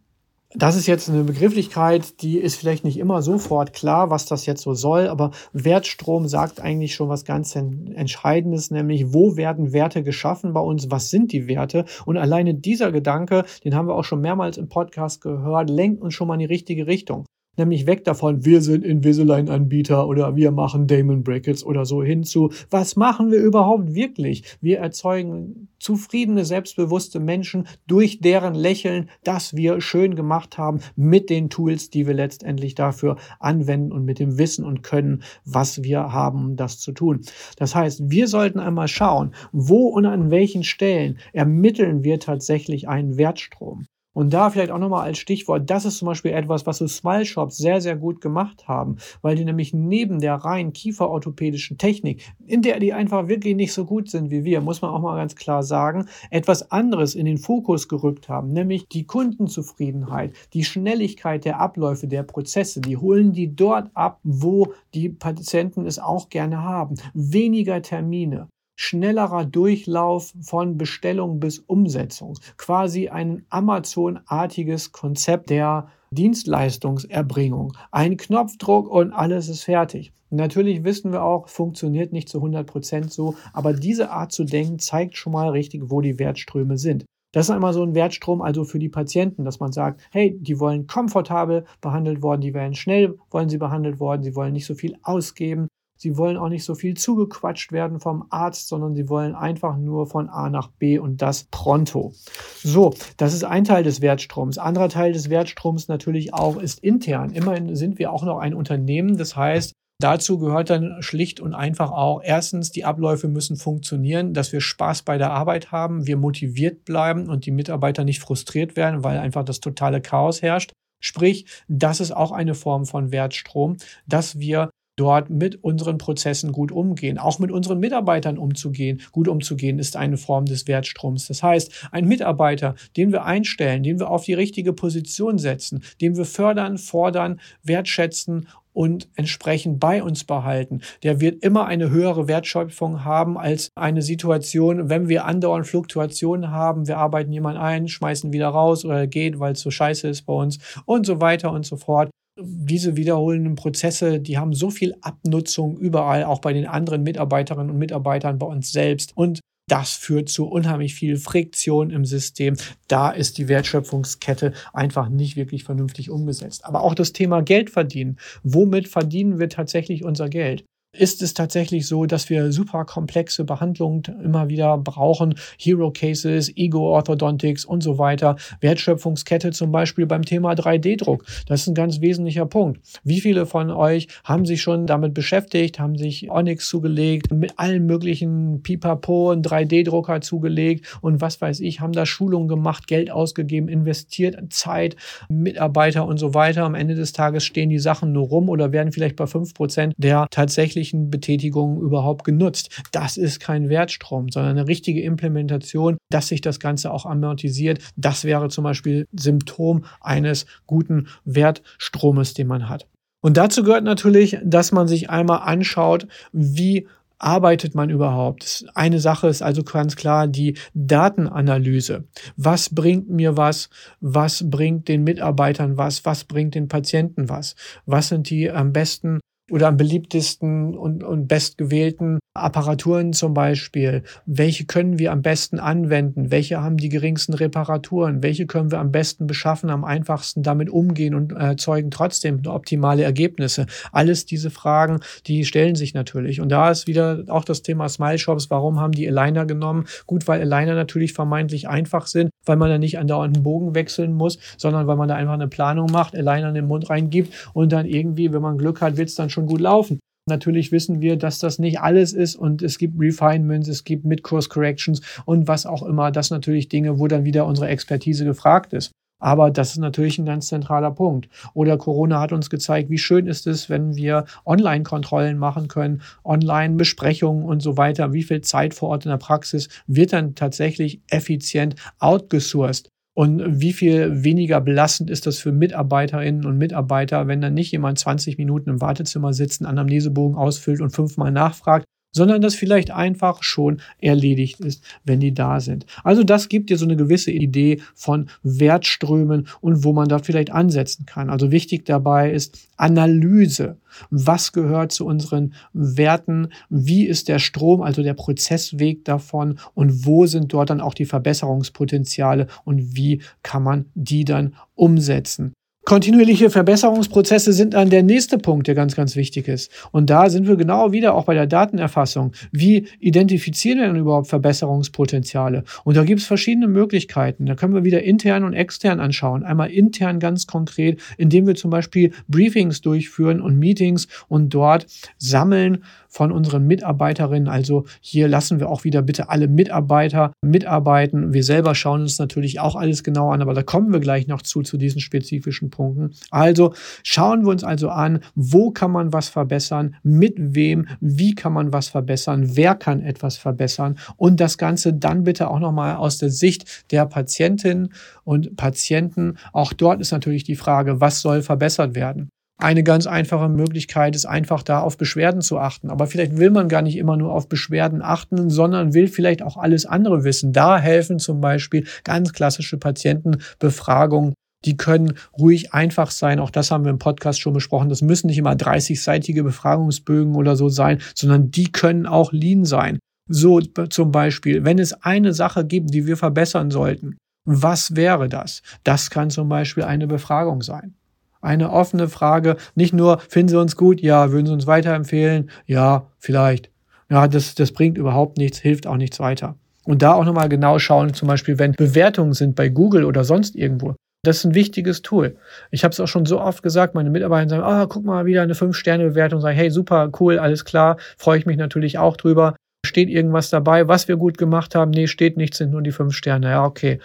Das 0.54 0.76
ist 0.76 0.86
jetzt 0.86 1.08
eine 1.08 1.24
Begrifflichkeit, 1.24 2.22
die 2.22 2.38
ist 2.38 2.56
vielleicht 2.56 2.84
nicht 2.84 2.98
immer 2.98 3.20
sofort 3.20 3.72
klar, 3.72 4.10
was 4.10 4.26
das 4.26 4.44
jetzt 4.46 4.62
so 4.62 4.72
soll, 4.74 5.08
aber 5.08 5.30
Wertstrom 5.52 6.26
sagt 6.26 6.60
eigentlich 6.60 6.94
schon 6.94 7.10
was 7.10 7.26
ganz 7.26 7.54
Entscheidendes, 7.54 8.70
nämlich 8.70 9.12
wo 9.12 9.36
werden 9.36 9.74
Werte 9.74 10.02
geschaffen 10.02 10.54
bei 10.54 10.60
uns, 10.60 10.90
was 10.90 11.10
sind 11.10 11.32
die 11.32 11.48
Werte 11.48 11.84
und 12.06 12.16
alleine 12.16 12.54
dieser 12.54 12.92
Gedanke, 12.92 13.44
den 13.64 13.74
haben 13.74 13.88
wir 13.88 13.94
auch 13.94 14.04
schon 14.04 14.22
mehrmals 14.22 14.56
im 14.56 14.70
Podcast 14.70 15.20
gehört, 15.20 15.68
lenkt 15.68 16.02
uns 16.02 16.14
schon 16.14 16.28
mal 16.28 16.34
in 16.34 16.40
die 16.40 16.46
richtige 16.46 16.86
Richtung 16.86 17.26
nämlich 17.58 17.86
weg 17.86 18.04
davon, 18.04 18.44
wir 18.44 18.60
sind 18.62 18.84
Invisalign-Anbieter 18.84 20.06
oder 20.06 20.36
wir 20.36 20.50
machen 20.50 20.86
Damon 20.86 21.22
Brackets 21.22 21.64
oder 21.64 21.84
so 21.84 22.02
hinzu. 22.02 22.50
Was 22.70 22.96
machen 22.96 23.30
wir 23.30 23.38
überhaupt 23.38 23.94
wirklich? 23.94 24.44
Wir 24.60 24.78
erzeugen 24.78 25.68
zufriedene, 25.78 26.44
selbstbewusste 26.44 27.20
Menschen 27.20 27.66
durch 27.86 28.20
deren 28.20 28.54
Lächeln, 28.54 29.10
das 29.24 29.54
wir 29.56 29.80
schön 29.80 30.14
gemacht 30.14 30.58
haben 30.58 30.80
mit 30.96 31.30
den 31.30 31.50
Tools, 31.50 31.90
die 31.90 32.06
wir 32.06 32.14
letztendlich 32.14 32.74
dafür 32.74 33.16
anwenden 33.40 33.92
und 33.92 34.04
mit 34.04 34.18
dem 34.18 34.38
Wissen 34.38 34.64
und 34.64 34.82
Können, 34.82 35.22
was 35.44 35.82
wir 35.82 36.12
haben, 36.12 36.44
um 36.44 36.56
das 36.56 36.80
zu 36.80 36.92
tun. 36.92 37.20
Das 37.56 37.74
heißt, 37.74 38.10
wir 38.10 38.28
sollten 38.28 38.58
einmal 38.58 38.88
schauen, 38.88 39.34
wo 39.52 39.88
und 39.88 40.06
an 40.06 40.30
welchen 40.30 40.64
Stellen 40.64 41.18
ermitteln 41.32 42.04
wir 42.04 42.20
tatsächlich 42.20 42.88
einen 42.88 43.18
Wertstrom. 43.18 43.86
Und 44.18 44.34
da 44.34 44.50
vielleicht 44.50 44.72
auch 44.72 44.78
nochmal 44.78 45.04
als 45.04 45.18
Stichwort, 45.18 45.70
das 45.70 45.84
ist 45.84 45.98
zum 45.98 46.06
Beispiel 46.06 46.32
etwas, 46.32 46.66
was 46.66 46.78
so 46.78 46.88
Smile 46.88 47.24
Shops 47.24 47.56
sehr, 47.56 47.80
sehr 47.80 47.94
gut 47.94 48.20
gemacht 48.20 48.66
haben, 48.66 48.96
weil 49.22 49.36
die 49.36 49.44
nämlich 49.44 49.72
neben 49.72 50.18
der 50.18 50.34
rein 50.34 50.72
kieferorthopädischen 50.72 51.78
Technik, 51.78 52.24
in 52.44 52.62
der 52.62 52.80
die 52.80 52.92
einfach 52.92 53.28
wirklich 53.28 53.54
nicht 53.54 53.72
so 53.72 53.84
gut 53.84 54.10
sind 54.10 54.32
wie 54.32 54.42
wir, 54.42 54.60
muss 54.60 54.82
man 54.82 54.90
auch 54.90 55.00
mal 55.00 55.14
ganz 55.14 55.36
klar 55.36 55.62
sagen, 55.62 56.08
etwas 56.32 56.72
anderes 56.72 57.14
in 57.14 57.26
den 57.26 57.38
Fokus 57.38 57.86
gerückt 57.86 58.28
haben, 58.28 58.52
nämlich 58.52 58.88
die 58.88 59.06
Kundenzufriedenheit, 59.06 60.34
die 60.52 60.64
Schnelligkeit 60.64 61.44
der 61.44 61.60
Abläufe, 61.60 62.08
der 62.08 62.24
Prozesse, 62.24 62.80
die 62.80 62.96
holen 62.96 63.32
die 63.32 63.54
dort 63.54 63.88
ab, 63.94 64.18
wo 64.24 64.72
die 64.94 65.10
Patienten 65.10 65.86
es 65.86 66.00
auch 66.00 66.28
gerne 66.28 66.64
haben. 66.64 66.96
Weniger 67.14 67.82
Termine, 67.82 68.48
schnellerer 68.80 69.44
Durchlauf 69.44 70.32
von 70.40 70.78
Bestellung 70.78 71.40
bis 71.40 71.58
Umsetzung. 71.58 72.38
Quasi 72.56 73.08
ein 73.08 73.44
Amazon-artiges 73.50 74.92
Konzept 74.92 75.50
der 75.50 75.88
Dienstleistungserbringung. 76.12 77.72
Ein 77.90 78.16
Knopfdruck 78.16 78.88
und 78.88 79.12
alles 79.12 79.48
ist 79.48 79.64
fertig. 79.64 80.12
Natürlich 80.30 80.84
wissen 80.84 81.10
wir 81.10 81.24
auch, 81.24 81.48
funktioniert 81.48 82.12
nicht 82.12 82.28
zu 82.28 82.38
100 82.38 82.66
Prozent 82.68 83.12
so, 83.12 83.34
aber 83.52 83.72
diese 83.72 84.10
Art 84.10 84.30
zu 84.30 84.44
denken 84.44 84.78
zeigt 84.78 85.16
schon 85.16 85.32
mal 85.32 85.48
richtig, 85.48 85.90
wo 85.90 86.00
die 86.00 86.20
Wertströme 86.20 86.78
sind. 86.78 87.04
Das 87.32 87.46
ist 87.46 87.50
einmal 87.50 87.72
so 87.72 87.82
ein 87.82 87.96
Wertstrom 87.96 88.40
also 88.40 88.64
für 88.64 88.78
die 88.78 88.88
Patienten, 88.88 89.44
dass 89.44 89.58
man 89.58 89.72
sagt, 89.72 90.00
hey, 90.12 90.38
die 90.38 90.60
wollen 90.60 90.86
komfortabel 90.86 91.64
behandelt 91.80 92.22
worden, 92.22 92.42
die 92.42 92.54
werden 92.54 92.74
schnell, 92.74 93.18
wollen 93.30 93.48
sie 93.48 93.58
behandelt 93.58 93.98
worden, 93.98 94.22
sie 94.22 94.36
wollen 94.36 94.52
nicht 94.52 94.66
so 94.66 94.74
viel 94.74 94.96
ausgeben, 95.02 95.66
Sie 96.00 96.16
wollen 96.16 96.36
auch 96.36 96.48
nicht 96.48 96.64
so 96.64 96.74
viel 96.74 96.96
zugequatscht 96.96 97.72
werden 97.72 97.98
vom 97.98 98.26
Arzt, 98.30 98.68
sondern 98.68 98.94
sie 98.94 99.08
wollen 99.08 99.34
einfach 99.34 99.76
nur 99.76 100.06
von 100.06 100.28
A 100.28 100.48
nach 100.48 100.68
B 100.68 100.98
und 100.98 101.20
das 101.20 101.44
pronto. 101.50 102.14
So, 102.62 102.94
das 103.16 103.34
ist 103.34 103.44
ein 103.44 103.64
Teil 103.64 103.82
des 103.82 104.00
Wertstroms. 104.00 104.58
Anderer 104.58 104.88
Teil 104.88 105.12
des 105.12 105.28
Wertstroms 105.28 105.88
natürlich 105.88 106.32
auch 106.32 106.56
ist 106.56 106.78
intern. 106.78 107.30
Immerhin 107.30 107.74
sind 107.74 107.98
wir 107.98 108.12
auch 108.12 108.22
noch 108.24 108.38
ein 108.38 108.54
Unternehmen. 108.54 109.18
Das 109.18 109.36
heißt, 109.36 109.72
Dazu 110.00 110.38
gehört 110.38 110.70
dann 110.70 111.02
schlicht 111.02 111.40
und 111.40 111.54
einfach 111.54 111.90
auch, 111.90 112.22
erstens, 112.22 112.70
die 112.70 112.84
Abläufe 112.84 113.26
müssen 113.26 113.56
funktionieren, 113.56 114.32
dass 114.32 114.52
wir 114.52 114.60
Spaß 114.60 115.02
bei 115.02 115.18
der 115.18 115.32
Arbeit 115.32 115.72
haben, 115.72 116.06
wir 116.06 116.16
motiviert 116.16 116.84
bleiben 116.84 117.28
und 117.28 117.46
die 117.46 117.50
Mitarbeiter 117.50 118.04
nicht 118.04 118.20
frustriert 118.20 118.76
werden, 118.76 119.02
weil 119.02 119.18
einfach 119.18 119.44
das 119.44 119.58
totale 119.58 120.00
Chaos 120.00 120.40
herrscht. 120.40 120.70
Sprich, 121.00 121.46
das 121.66 121.98
ist 121.98 122.12
auch 122.12 122.30
eine 122.30 122.54
Form 122.54 122.86
von 122.86 123.10
Wertstrom, 123.10 123.76
dass 124.06 124.38
wir 124.38 124.70
dort 124.98 125.30
mit 125.30 125.62
unseren 125.62 125.98
Prozessen 125.98 126.52
gut 126.52 126.72
umgehen. 126.72 127.18
Auch 127.18 127.38
mit 127.38 127.50
unseren 127.50 127.78
Mitarbeitern 127.78 128.38
umzugehen, 128.38 129.00
gut 129.12 129.28
umzugehen, 129.28 129.78
ist 129.78 129.96
eine 129.96 130.16
Form 130.16 130.44
des 130.44 130.66
Wertstroms. 130.66 131.26
Das 131.26 131.42
heißt, 131.42 131.88
ein 131.92 132.06
Mitarbeiter, 132.06 132.74
den 132.96 133.12
wir 133.12 133.24
einstellen, 133.24 133.82
den 133.82 133.98
wir 133.98 134.10
auf 134.10 134.24
die 134.24 134.34
richtige 134.34 134.72
Position 134.72 135.38
setzen, 135.38 135.82
den 136.00 136.16
wir 136.16 136.24
fördern, 136.24 136.78
fordern, 136.78 137.40
wertschätzen 137.62 138.48
und 138.72 139.08
entsprechend 139.16 139.80
bei 139.80 140.04
uns 140.04 140.22
behalten, 140.22 140.82
der 141.02 141.20
wird 141.20 141.42
immer 141.42 141.66
eine 141.66 141.90
höhere 141.90 142.28
Wertschöpfung 142.28 143.04
haben 143.04 143.36
als 143.36 143.70
eine 143.74 144.02
Situation, 144.02 144.88
wenn 144.88 145.08
wir 145.08 145.24
andauernd 145.24 145.66
Fluktuationen 145.66 146.52
haben, 146.52 146.86
wir 146.86 146.98
arbeiten 146.98 147.32
jemanden 147.32 147.60
ein, 147.60 147.88
schmeißen 147.88 148.32
wieder 148.32 148.48
raus 148.48 148.84
oder 148.84 149.08
geht, 149.08 149.40
weil 149.40 149.54
es 149.54 149.60
so 149.62 149.72
scheiße 149.72 150.06
ist 150.06 150.22
bei 150.26 150.32
uns 150.32 150.58
und 150.84 151.06
so 151.06 151.20
weiter 151.20 151.50
und 151.50 151.66
so 151.66 151.76
fort 151.76 152.10
diese 152.40 152.96
wiederholenden 152.96 153.54
Prozesse, 153.56 154.20
die 154.20 154.38
haben 154.38 154.52
so 154.52 154.70
viel 154.70 154.94
Abnutzung 155.00 155.76
überall, 155.78 156.24
auch 156.24 156.40
bei 156.40 156.52
den 156.52 156.66
anderen 156.66 157.02
Mitarbeiterinnen 157.02 157.70
und 157.70 157.78
Mitarbeitern 157.78 158.38
bei 158.38 158.46
uns 158.46 158.72
selbst. 158.72 159.16
Und 159.16 159.40
Das 159.68 159.92
führt 159.92 160.30
zu 160.30 160.46
unheimlich 160.48 160.94
viel 160.94 161.16
Friktion 161.18 161.90
im 161.90 162.06
System. 162.06 162.56
Da 162.88 163.10
ist 163.10 163.36
die 163.36 163.48
Wertschöpfungskette 163.48 164.54
einfach 164.72 165.10
nicht 165.10 165.36
wirklich 165.36 165.62
vernünftig 165.64 166.08
umgesetzt. 166.10 166.64
Aber 166.64 166.82
auch 166.82 166.94
das 166.94 167.12
Thema 167.12 167.42
Geld 167.42 167.68
verdienen. 167.70 168.18
Womit 168.42 168.88
verdienen 168.88 169.38
wir 169.38 169.50
tatsächlich 169.50 170.04
unser 170.04 170.30
Geld? 170.30 170.64
Ist 170.92 171.22
es 171.22 171.34
tatsächlich 171.34 171.86
so, 171.86 172.06
dass 172.06 172.30
wir 172.30 172.50
super 172.50 172.84
komplexe 172.84 173.44
Behandlungen 173.44 174.02
immer 174.24 174.48
wieder 174.48 174.78
brauchen. 174.78 175.34
Hero 175.58 175.90
Cases, 175.90 176.50
Ego 176.56 176.94
Orthodontics 176.94 177.64
und 177.64 177.82
so 177.82 177.98
weiter. 177.98 178.36
Wertschöpfungskette 178.60 179.52
zum 179.52 179.70
Beispiel 179.70 180.06
beim 180.06 180.22
Thema 180.24 180.52
3D-Druck. 180.52 181.24
Das 181.46 181.60
ist 181.60 181.68
ein 181.68 181.74
ganz 181.74 182.00
wesentlicher 182.00 182.46
Punkt. 182.46 182.80
Wie 183.04 183.20
viele 183.20 183.44
von 183.44 183.70
euch 183.70 184.08
haben 184.24 184.46
sich 184.46 184.62
schon 184.62 184.86
damit 184.86 185.12
beschäftigt, 185.12 185.78
haben 185.78 185.96
sich 185.96 186.30
Onyx 186.30 186.68
zugelegt, 186.68 187.32
mit 187.32 187.58
allen 187.58 187.84
möglichen 187.84 188.62
Pipapo 188.62 189.30
und 189.30 189.46
3D-Drucker 189.46 190.22
zugelegt 190.22 190.98
und 191.02 191.20
was 191.20 191.40
weiß 191.40 191.60
ich, 191.60 191.80
haben 191.80 191.92
da 191.92 192.06
Schulungen 192.06 192.48
gemacht, 192.48 192.86
Geld 192.86 193.10
ausgegeben, 193.10 193.68
investiert, 193.68 194.36
Zeit, 194.50 194.96
Mitarbeiter 195.28 196.06
und 196.06 196.18
so 196.18 196.32
weiter. 196.34 196.64
Am 196.64 196.74
Ende 196.74 196.94
des 196.94 197.12
Tages 197.12 197.44
stehen 197.44 197.68
die 197.68 197.78
Sachen 197.78 198.12
nur 198.12 198.28
rum 198.28 198.48
oder 198.48 198.72
werden 198.72 198.92
vielleicht 198.92 199.16
bei 199.16 199.24
5% 199.24 199.92
der 199.98 200.26
tatsächlich 200.30 200.87
tatsächlichen 200.88 201.10
Betätigungen 201.10 201.80
überhaupt 201.80 202.24
genutzt. 202.24 202.82
Das 202.92 203.16
ist 203.16 203.40
kein 203.40 203.68
Wertstrom, 203.68 204.28
sondern 204.30 204.58
eine 204.58 204.68
richtige 204.68 205.02
Implementation, 205.02 205.98
dass 206.10 206.28
sich 206.28 206.40
das 206.40 206.60
Ganze 206.60 206.90
auch 206.90 207.06
amortisiert. 207.06 207.80
Das 207.96 208.24
wäre 208.24 208.48
zum 208.48 208.64
Beispiel 208.64 209.06
Symptom 209.12 209.84
eines 210.00 210.46
guten 210.66 211.08
Wertstromes, 211.24 212.34
den 212.34 212.46
man 212.46 212.68
hat. 212.68 212.86
Und 213.20 213.36
dazu 213.36 213.62
gehört 213.62 213.84
natürlich, 213.84 214.38
dass 214.44 214.72
man 214.72 214.86
sich 214.86 215.10
einmal 215.10 215.40
anschaut, 215.40 216.06
wie 216.32 216.86
arbeitet 217.18 217.74
man 217.74 217.90
überhaupt? 217.90 218.64
Eine 218.74 219.00
Sache 219.00 219.26
ist 219.26 219.42
also 219.42 219.64
ganz 219.64 219.96
klar 219.96 220.28
die 220.28 220.56
Datenanalyse. 220.74 222.04
Was 222.36 222.72
bringt 222.72 223.10
mir 223.10 223.36
was? 223.36 223.70
Was 224.00 224.48
bringt 224.48 224.86
den 224.86 225.02
Mitarbeitern 225.02 225.76
was? 225.76 226.04
Was 226.04 226.24
bringt 226.24 226.54
den 226.54 226.68
Patienten 226.68 227.28
was? 227.28 227.56
Was 227.86 228.08
sind 228.08 228.30
die 228.30 228.52
am 228.52 228.72
besten 228.72 229.18
oder 229.50 229.68
am 229.68 229.76
beliebtesten 229.76 230.76
und, 230.76 231.02
und 231.02 231.28
bestgewählten 231.28 232.18
Apparaturen 232.42 233.12
zum 233.12 233.34
Beispiel. 233.34 234.02
Welche 234.26 234.64
können 234.64 234.98
wir 234.98 235.12
am 235.12 235.22
besten 235.22 235.58
anwenden? 235.58 236.30
Welche 236.30 236.62
haben 236.62 236.76
die 236.76 236.88
geringsten 236.88 237.34
Reparaturen? 237.34 238.22
Welche 238.22 238.46
können 238.46 238.70
wir 238.70 238.78
am 238.78 238.92
besten 238.92 239.26
beschaffen, 239.26 239.70
am 239.70 239.84
einfachsten 239.84 240.42
damit 240.42 240.70
umgehen 240.70 241.14
und 241.14 241.32
erzeugen 241.32 241.90
trotzdem 241.90 242.42
optimale 242.46 243.02
Ergebnisse? 243.02 243.66
Alles 243.92 244.24
diese 244.24 244.50
Fragen, 244.50 245.00
die 245.26 245.44
stellen 245.44 245.74
sich 245.74 245.94
natürlich. 245.94 246.40
Und 246.40 246.50
da 246.50 246.70
ist 246.70 246.86
wieder 246.86 247.24
auch 247.28 247.44
das 247.44 247.62
Thema 247.62 247.88
Smile 247.88 248.18
Shops. 248.18 248.50
Warum 248.50 248.80
haben 248.80 248.92
die 248.92 249.08
Aligner 249.08 249.46
genommen? 249.46 249.86
Gut, 250.06 250.28
weil 250.28 250.40
Aligner 250.40 250.74
natürlich 250.74 251.12
vermeintlich 251.12 251.68
einfach 251.68 252.06
sind, 252.06 252.30
weil 252.44 252.56
man 252.56 252.70
da 252.70 252.78
nicht 252.78 252.98
andauernd 252.98 253.36
einen 253.36 253.44
Bogen 253.44 253.74
wechseln 253.74 254.12
muss, 254.12 254.38
sondern 254.56 254.86
weil 254.86 254.96
man 254.96 255.08
da 255.08 255.14
einfach 255.14 255.34
eine 255.34 255.48
Planung 255.48 255.90
macht, 255.90 256.14
Aligner 256.14 256.48
in 256.48 256.54
den 256.54 256.66
Mund 256.66 256.90
reingibt 256.90 257.32
und 257.52 257.72
dann 257.72 257.86
irgendwie, 257.86 258.32
wenn 258.32 258.42
man 258.42 258.58
Glück 258.58 258.80
hat, 258.80 258.96
wird 258.96 259.08
es 259.08 259.14
dann 259.14 259.30
schon 259.30 259.46
gut 259.46 259.60
laufen. 259.60 260.00
Natürlich 260.28 260.72
wissen 260.72 261.00
wir, 261.00 261.16
dass 261.16 261.38
das 261.38 261.58
nicht 261.58 261.80
alles 261.80 262.12
ist 262.12 262.36
und 262.36 262.62
es 262.62 262.78
gibt 262.78 263.00
Refinements, 263.00 263.68
es 263.68 263.84
gibt 263.84 264.04
Mid-Course 264.04 264.48
Corrections 264.48 265.00
und 265.24 265.48
was 265.48 265.66
auch 265.66 265.82
immer. 265.82 266.10
Das 266.10 266.30
natürlich 266.30 266.68
Dinge, 266.68 266.98
wo 266.98 267.08
dann 267.08 267.24
wieder 267.24 267.46
unsere 267.46 267.68
Expertise 267.68 268.24
gefragt 268.24 268.72
ist. 268.72 268.92
Aber 269.20 269.50
das 269.50 269.70
ist 269.70 269.78
natürlich 269.78 270.18
ein 270.18 270.26
ganz 270.26 270.46
zentraler 270.46 270.92
Punkt. 270.92 271.28
Oder 271.52 271.76
Corona 271.76 272.20
hat 272.20 272.32
uns 272.32 272.50
gezeigt, 272.50 272.88
wie 272.88 272.98
schön 272.98 273.26
ist 273.26 273.46
es, 273.46 273.68
wenn 273.68 273.96
wir 273.96 274.26
Online-Kontrollen 274.46 275.38
machen 275.38 275.66
können, 275.66 276.02
Online-Besprechungen 276.24 277.42
und 277.44 277.60
so 277.60 277.76
weiter. 277.76 278.12
Wie 278.12 278.22
viel 278.22 278.42
Zeit 278.42 278.74
vor 278.74 278.90
Ort 278.90 279.06
in 279.06 279.10
der 279.10 279.18
Praxis 279.18 279.68
wird 279.86 280.12
dann 280.12 280.36
tatsächlich 280.36 281.00
effizient 281.08 281.74
outgesourced? 281.98 282.88
Und 283.18 283.60
wie 283.60 283.72
viel 283.72 284.22
weniger 284.22 284.60
belastend 284.60 285.10
ist 285.10 285.26
das 285.26 285.40
für 285.40 285.50
Mitarbeiterinnen 285.50 286.46
und 286.46 286.56
Mitarbeiter, 286.56 287.26
wenn 287.26 287.40
dann 287.40 287.52
nicht 287.52 287.72
jemand 287.72 287.98
20 287.98 288.38
Minuten 288.38 288.70
im 288.70 288.80
Wartezimmer 288.80 289.32
sitzt, 289.32 289.60
einen 289.60 289.66
Anamnesebogen 289.66 290.36
ausfüllt 290.36 290.80
und 290.80 290.90
fünfmal 290.90 291.32
nachfragt, 291.32 291.84
sondern 292.12 292.40
das 292.42 292.54
vielleicht 292.54 292.90
einfach 292.90 293.42
schon 293.42 293.80
erledigt 293.98 294.60
ist, 294.60 294.84
wenn 295.04 295.20
die 295.20 295.34
da 295.34 295.60
sind. 295.60 295.86
Also 296.04 296.24
das 296.24 296.48
gibt 296.48 296.70
dir 296.70 296.78
so 296.78 296.84
eine 296.84 296.96
gewisse 296.96 297.30
Idee 297.30 297.80
von 297.94 298.28
Wertströmen 298.42 299.48
und 299.60 299.84
wo 299.84 299.92
man 299.92 300.08
da 300.08 300.18
vielleicht 300.18 300.50
ansetzen 300.50 301.06
kann. 301.06 301.30
Also 301.30 301.50
wichtig 301.50 301.84
dabei 301.84 302.32
ist 302.32 302.68
Analyse. 302.76 303.78
Was 304.10 304.52
gehört 304.52 304.92
zu 304.92 305.06
unseren 305.06 305.54
Werten? 305.72 306.48
Wie 306.70 307.06
ist 307.06 307.28
der 307.28 307.38
Strom, 307.38 307.82
also 307.82 308.02
der 308.02 308.14
Prozessweg 308.14 309.04
davon? 309.04 309.58
Und 309.74 310.06
wo 310.06 310.26
sind 310.26 310.52
dort 310.52 310.70
dann 310.70 310.80
auch 310.80 310.94
die 310.94 311.06
Verbesserungspotenziale? 311.06 312.46
Und 312.64 312.96
wie 312.96 313.22
kann 313.42 313.62
man 313.62 313.86
die 313.94 314.24
dann 314.24 314.54
umsetzen? 314.74 315.52
Kontinuierliche 315.84 316.50
Verbesserungsprozesse 316.50 317.54
sind 317.54 317.72
dann 317.72 317.88
der 317.88 318.02
nächste 318.02 318.36
Punkt, 318.36 318.66
der 318.66 318.74
ganz, 318.74 318.94
ganz 318.94 319.16
wichtig 319.16 319.48
ist. 319.48 319.70
Und 319.90 320.10
da 320.10 320.28
sind 320.28 320.46
wir 320.46 320.56
genau 320.56 320.92
wieder 320.92 321.14
auch 321.14 321.24
bei 321.24 321.32
der 321.32 321.46
Datenerfassung. 321.46 322.32
Wie 322.52 322.88
identifizieren 322.98 323.78
wir 323.78 323.86
denn 323.86 323.96
überhaupt 323.96 324.28
Verbesserungspotenziale? 324.28 325.64
Und 325.84 325.96
da 325.96 326.04
gibt 326.04 326.20
es 326.20 326.26
verschiedene 326.26 326.68
Möglichkeiten. 326.68 327.46
Da 327.46 327.54
können 327.54 327.72
wir 327.72 327.84
wieder 327.84 328.02
intern 328.02 328.44
und 328.44 328.52
extern 328.52 329.00
anschauen. 329.00 329.44
Einmal 329.44 329.70
intern 329.70 330.20
ganz 330.20 330.46
konkret, 330.46 331.00
indem 331.16 331.46
wir 331.46 331.54
zum 331.54 331.70
Beispiel 331.70 332.12
Briefings 332.28 332.82
durchführen 332.82 333.40
und 333.40 333.58
Meetings 333.58 334.08
und 334.28 334.50
dort 334.52 334.86
sammeln, 335.16 335.84
von 336.08 336.32
unseren 336.32 336.66
Mitarbeiterinnen. 336.66 337.48
Also 337.48 337.84
hier 338.00 338.28
lassen 338.28 338.58
wir 338.58 338.68
auch 338.68 338.84
wieder 338.84 339.02
bitte 339.02 339.28
alle 339.28 339.46
Mitarbeiter 339.46 340.32
mitarbeiten. 340.42 341.32
Wir 341.32 341.44
selber 341.44 341.74
schauen 341.74 342.02
uns 342.02 342.18
natürlich 342.18 342.60
auch 342.60 342.76
alles 342.76 343.04
genau 343.04 343.30
an, 343.30 343.42
aber 343.42 343.54
da 343.54 343.62
kommen 343.62 343.92
wir 343.92 344.00
gleich 344.00 344.26
noch 344.26 344.42
zu, 344.42 344.62
zu 344.62 344.78
diesen 344.78 345.00
spezifischen 345.00 345.70
Punkten. 345.70 346.10
Also 346.30 346.72
schauen 347.02 347.44
wir 347.44 347.50
uns 347.50 347.64
also 347.64 347.90
an, 347.90 348.20
wo 348.34 348.70
kann 348.70 348.90
man 348.90 349.12
was 349.12 349.28
verbessern, 349.28 349.96
mit 350.02 350.34
wem, 350.38 350.88
wie 351.00 351.34
kann 351.34 351.52
man 351.52 351.72
was 351.72 351.88
verbessern, 351.88 352.56
wer 352.56 352.74
kann 352.74 353.02
etwas 353.02 353.36
verbessern 353.36 353.98
und 354.16 354.40
das 354.40 354.58
Ganze 354.58 354.94
dann 354.94 355.24
bitte 355.24 355.50
auch 355.50 355.58
nochmal 355.58 355.96
aus 355.96 356.18
der 356.18 356.30
Sicht 356.30 356.90
der 356.90 357.06
Patientinnen 357.06 357.92
und 358.24 358.56
Patienten. 358.56 359.36
Auch 359.52 359.72
dort 359.72 360.00
ist 360.00 360.12
natürlich 360.12 360.44
die 360.44 360.56
Frage, 360.56 361.00
was 361.00 361.20
soll 361.20 361.42
verbessert 361.42 361.94
werden? 361.94 362.30
Eine 362.60 362.82
ganz 362.82 363.06
einfache 363.06 363.48
Möglichkeit 363.48 364.16
ist 364.16 364.26
einfach 364.26 364.64
da 364.64 364.80
auf 364.80 364.96
Beschwerden 364.96 365.42
zu 365.42 365.58
achten. 365.58 365.90
Aber 365.90 366.08
vielleicht 366.08 366.38
will 366.38 366.50
man 366.50 366.68
gar 366.68 366.82
nicht 366.82 366.96
immer 366.96 367.16
nur 367.16 367.32
auf 367.32 367.48
Beschwerden 367.48 368.02
achten, 368.02 368.50
sondern 368.50 368.94
will 368.94 369.06
vielleicht 369.06 369.42
auch 369.42 369.56
alles 369.56 369.86
andere 369.86 370.24
wissen. 370.24 370.52
Da 370.52 370.76
helfen 370.76 371.20
zum 371.20 371.40
Beispiel 371.40 371.86
ganz 372.02 372.32
klassische 372.32 372.76
Patientenbefragungen. 372.76 374.34
Die 374.64 374.76
können 374.76 375.14
ruhig 375.38 375.72
einfach 375.72 376.10
sein. 376.10 376.40
Auch 376.40 376.50
das 376.50 376.72
haben 376.72 376.84
wir 376.84 376.90
im 376.90 376.98
Podcast 376.98 377.40
schon 377.40 377.52
besprochen. 377.52 377.90
Das 377.90 378.02
müssen 378.02 378.26
nicht 378.26 378.38
immer 378.38 378.54
30-seitige 378.54 379.44
Befragungsbögen 379.44 380.34
oder 380.34 380.56
so 380.56 380.68
sein, 380.68 381.00
sondern 381.14 381.52
die 381.52 381.70
können 381.70 382.06
auch 382.06 382.32
lean 382.32 382.64
sein. 382.64 382.98
So 383.30 383.60
zum 383.60 384.10
Beispiel, 384.10 384.64
wenn 384.64 384.80
es 384.80 384.94
eine 384.94 385.32
Sache 385.32 385.64
gibt, 385.64 385.94
die 385.94 386.06
wir 386.06 386.16
verbessern 386.16 386.72
sollten, 386.72 387.18
was 387.44 387.94
wäre 387.94 388.28
das? 388.28 388.62
Das 388.82 389.10
kann 389.10 389.30
zum 389.30 389.48
Beispiel 389.48 389.84
eine 389.84 390.08
Befragung 390.08 390.62
sein. 390.62 390.97
Eine 391.40 391.70
offene 391.70 392.08
Frage, 392.08 392.56
nicht 392.74 392.92
nur, 392.92 393.20
finden 393.20 393.48
Sie 393.48 393.58
uns 393.58 393.76
gut? 393.76 394.00
Ja, 394.00 394.32
würden 394.32 394.46
Sie 394.46 394.52
uns 394.52 394.66
weiterempfehlen? 394.66 395.50
Ja, 395.66 396.06
vielleicht. 396.18 396.70
Ja, 397.10 397.28
das, 397.28 397.54
das 397.54 397.72
bringt 397.72 397.96
überhaupt 397.96 398.38
nichts, 398.38 398.58
hilft 398.58 398.86
auch 398.86 398.96
nichts 398.96 399.20
weiter. 399.20 399.54
Und 399.84 400.02
da 400.02 400.12
auch 400.12 400.24
nochmal 400.24 400.48
genau 400.48 400.78
schauen, 400.78 401.14
zum 401.14 401.28
Beispiel, 401.28 401.58
wenn 401.58 401.72
Bewertungen 401.72 402.34
sind 402.34 402.54
bei 402.56 402.68
Google 402.68 403.04
oder 403.04 403.24
sonst 403.24 403.56
irgendwo. 403.56 403.94
Das 404.22 404.38
ist 404.38 404.44
ein 404.44 404.54
wichtiges 404.54 405.00
Tool. 405.02 405.36
Ich 405.70 405.84
habe 405.84 405.92
es 405.92 406.00
auch 406.00 406.08
schon 406.08 406.26
so 406.26 406.40
oft 406.40 406.62
gesagt, 406.62 406.94
meine 406.94 407.08
Mitarbeiter 407.08 407.48
sagen, 407.48 407.62
ah, 407.62 407.86
guck 407.86 408.04
mal, 408.04 408.26
wieder 408.26 408.42
eine 408.42 408.54
5-Sterne-Bewertung, 408.54 409.40
sagen, 409.40 409.56
hey, 409.56 409.70
super, 409.70 410.10
cool, 410.20 410.38
alles 410.38 410.64
klar, 410.64 410.98
freue 411.16 411.38
ich 411.38 411.46
mich 411.46 411.56
natürlich 411.56 411.98
auch 411.98 412.16
drüber. 412.16 412.56
Steht 412.84 413.08
irgendwas 413.08 413.48
dabei, 413.50 413.88
was 413.88 414.08
wir 414.08 414.16
gut 414.16 414.36
gemacht 414.36 414.74
haben? 414.74 414.90
Nee, 414.90 415.06
steht 415.06 415.36
nichts, 415.36 415.58
sind 415.58 415.70
nur 415.70 415.82
die 415.82 415.92
5 415.92 416.14
Sterne. 416.14 416.50
Ja, 416.50 416.64
okay. 416.64 417.00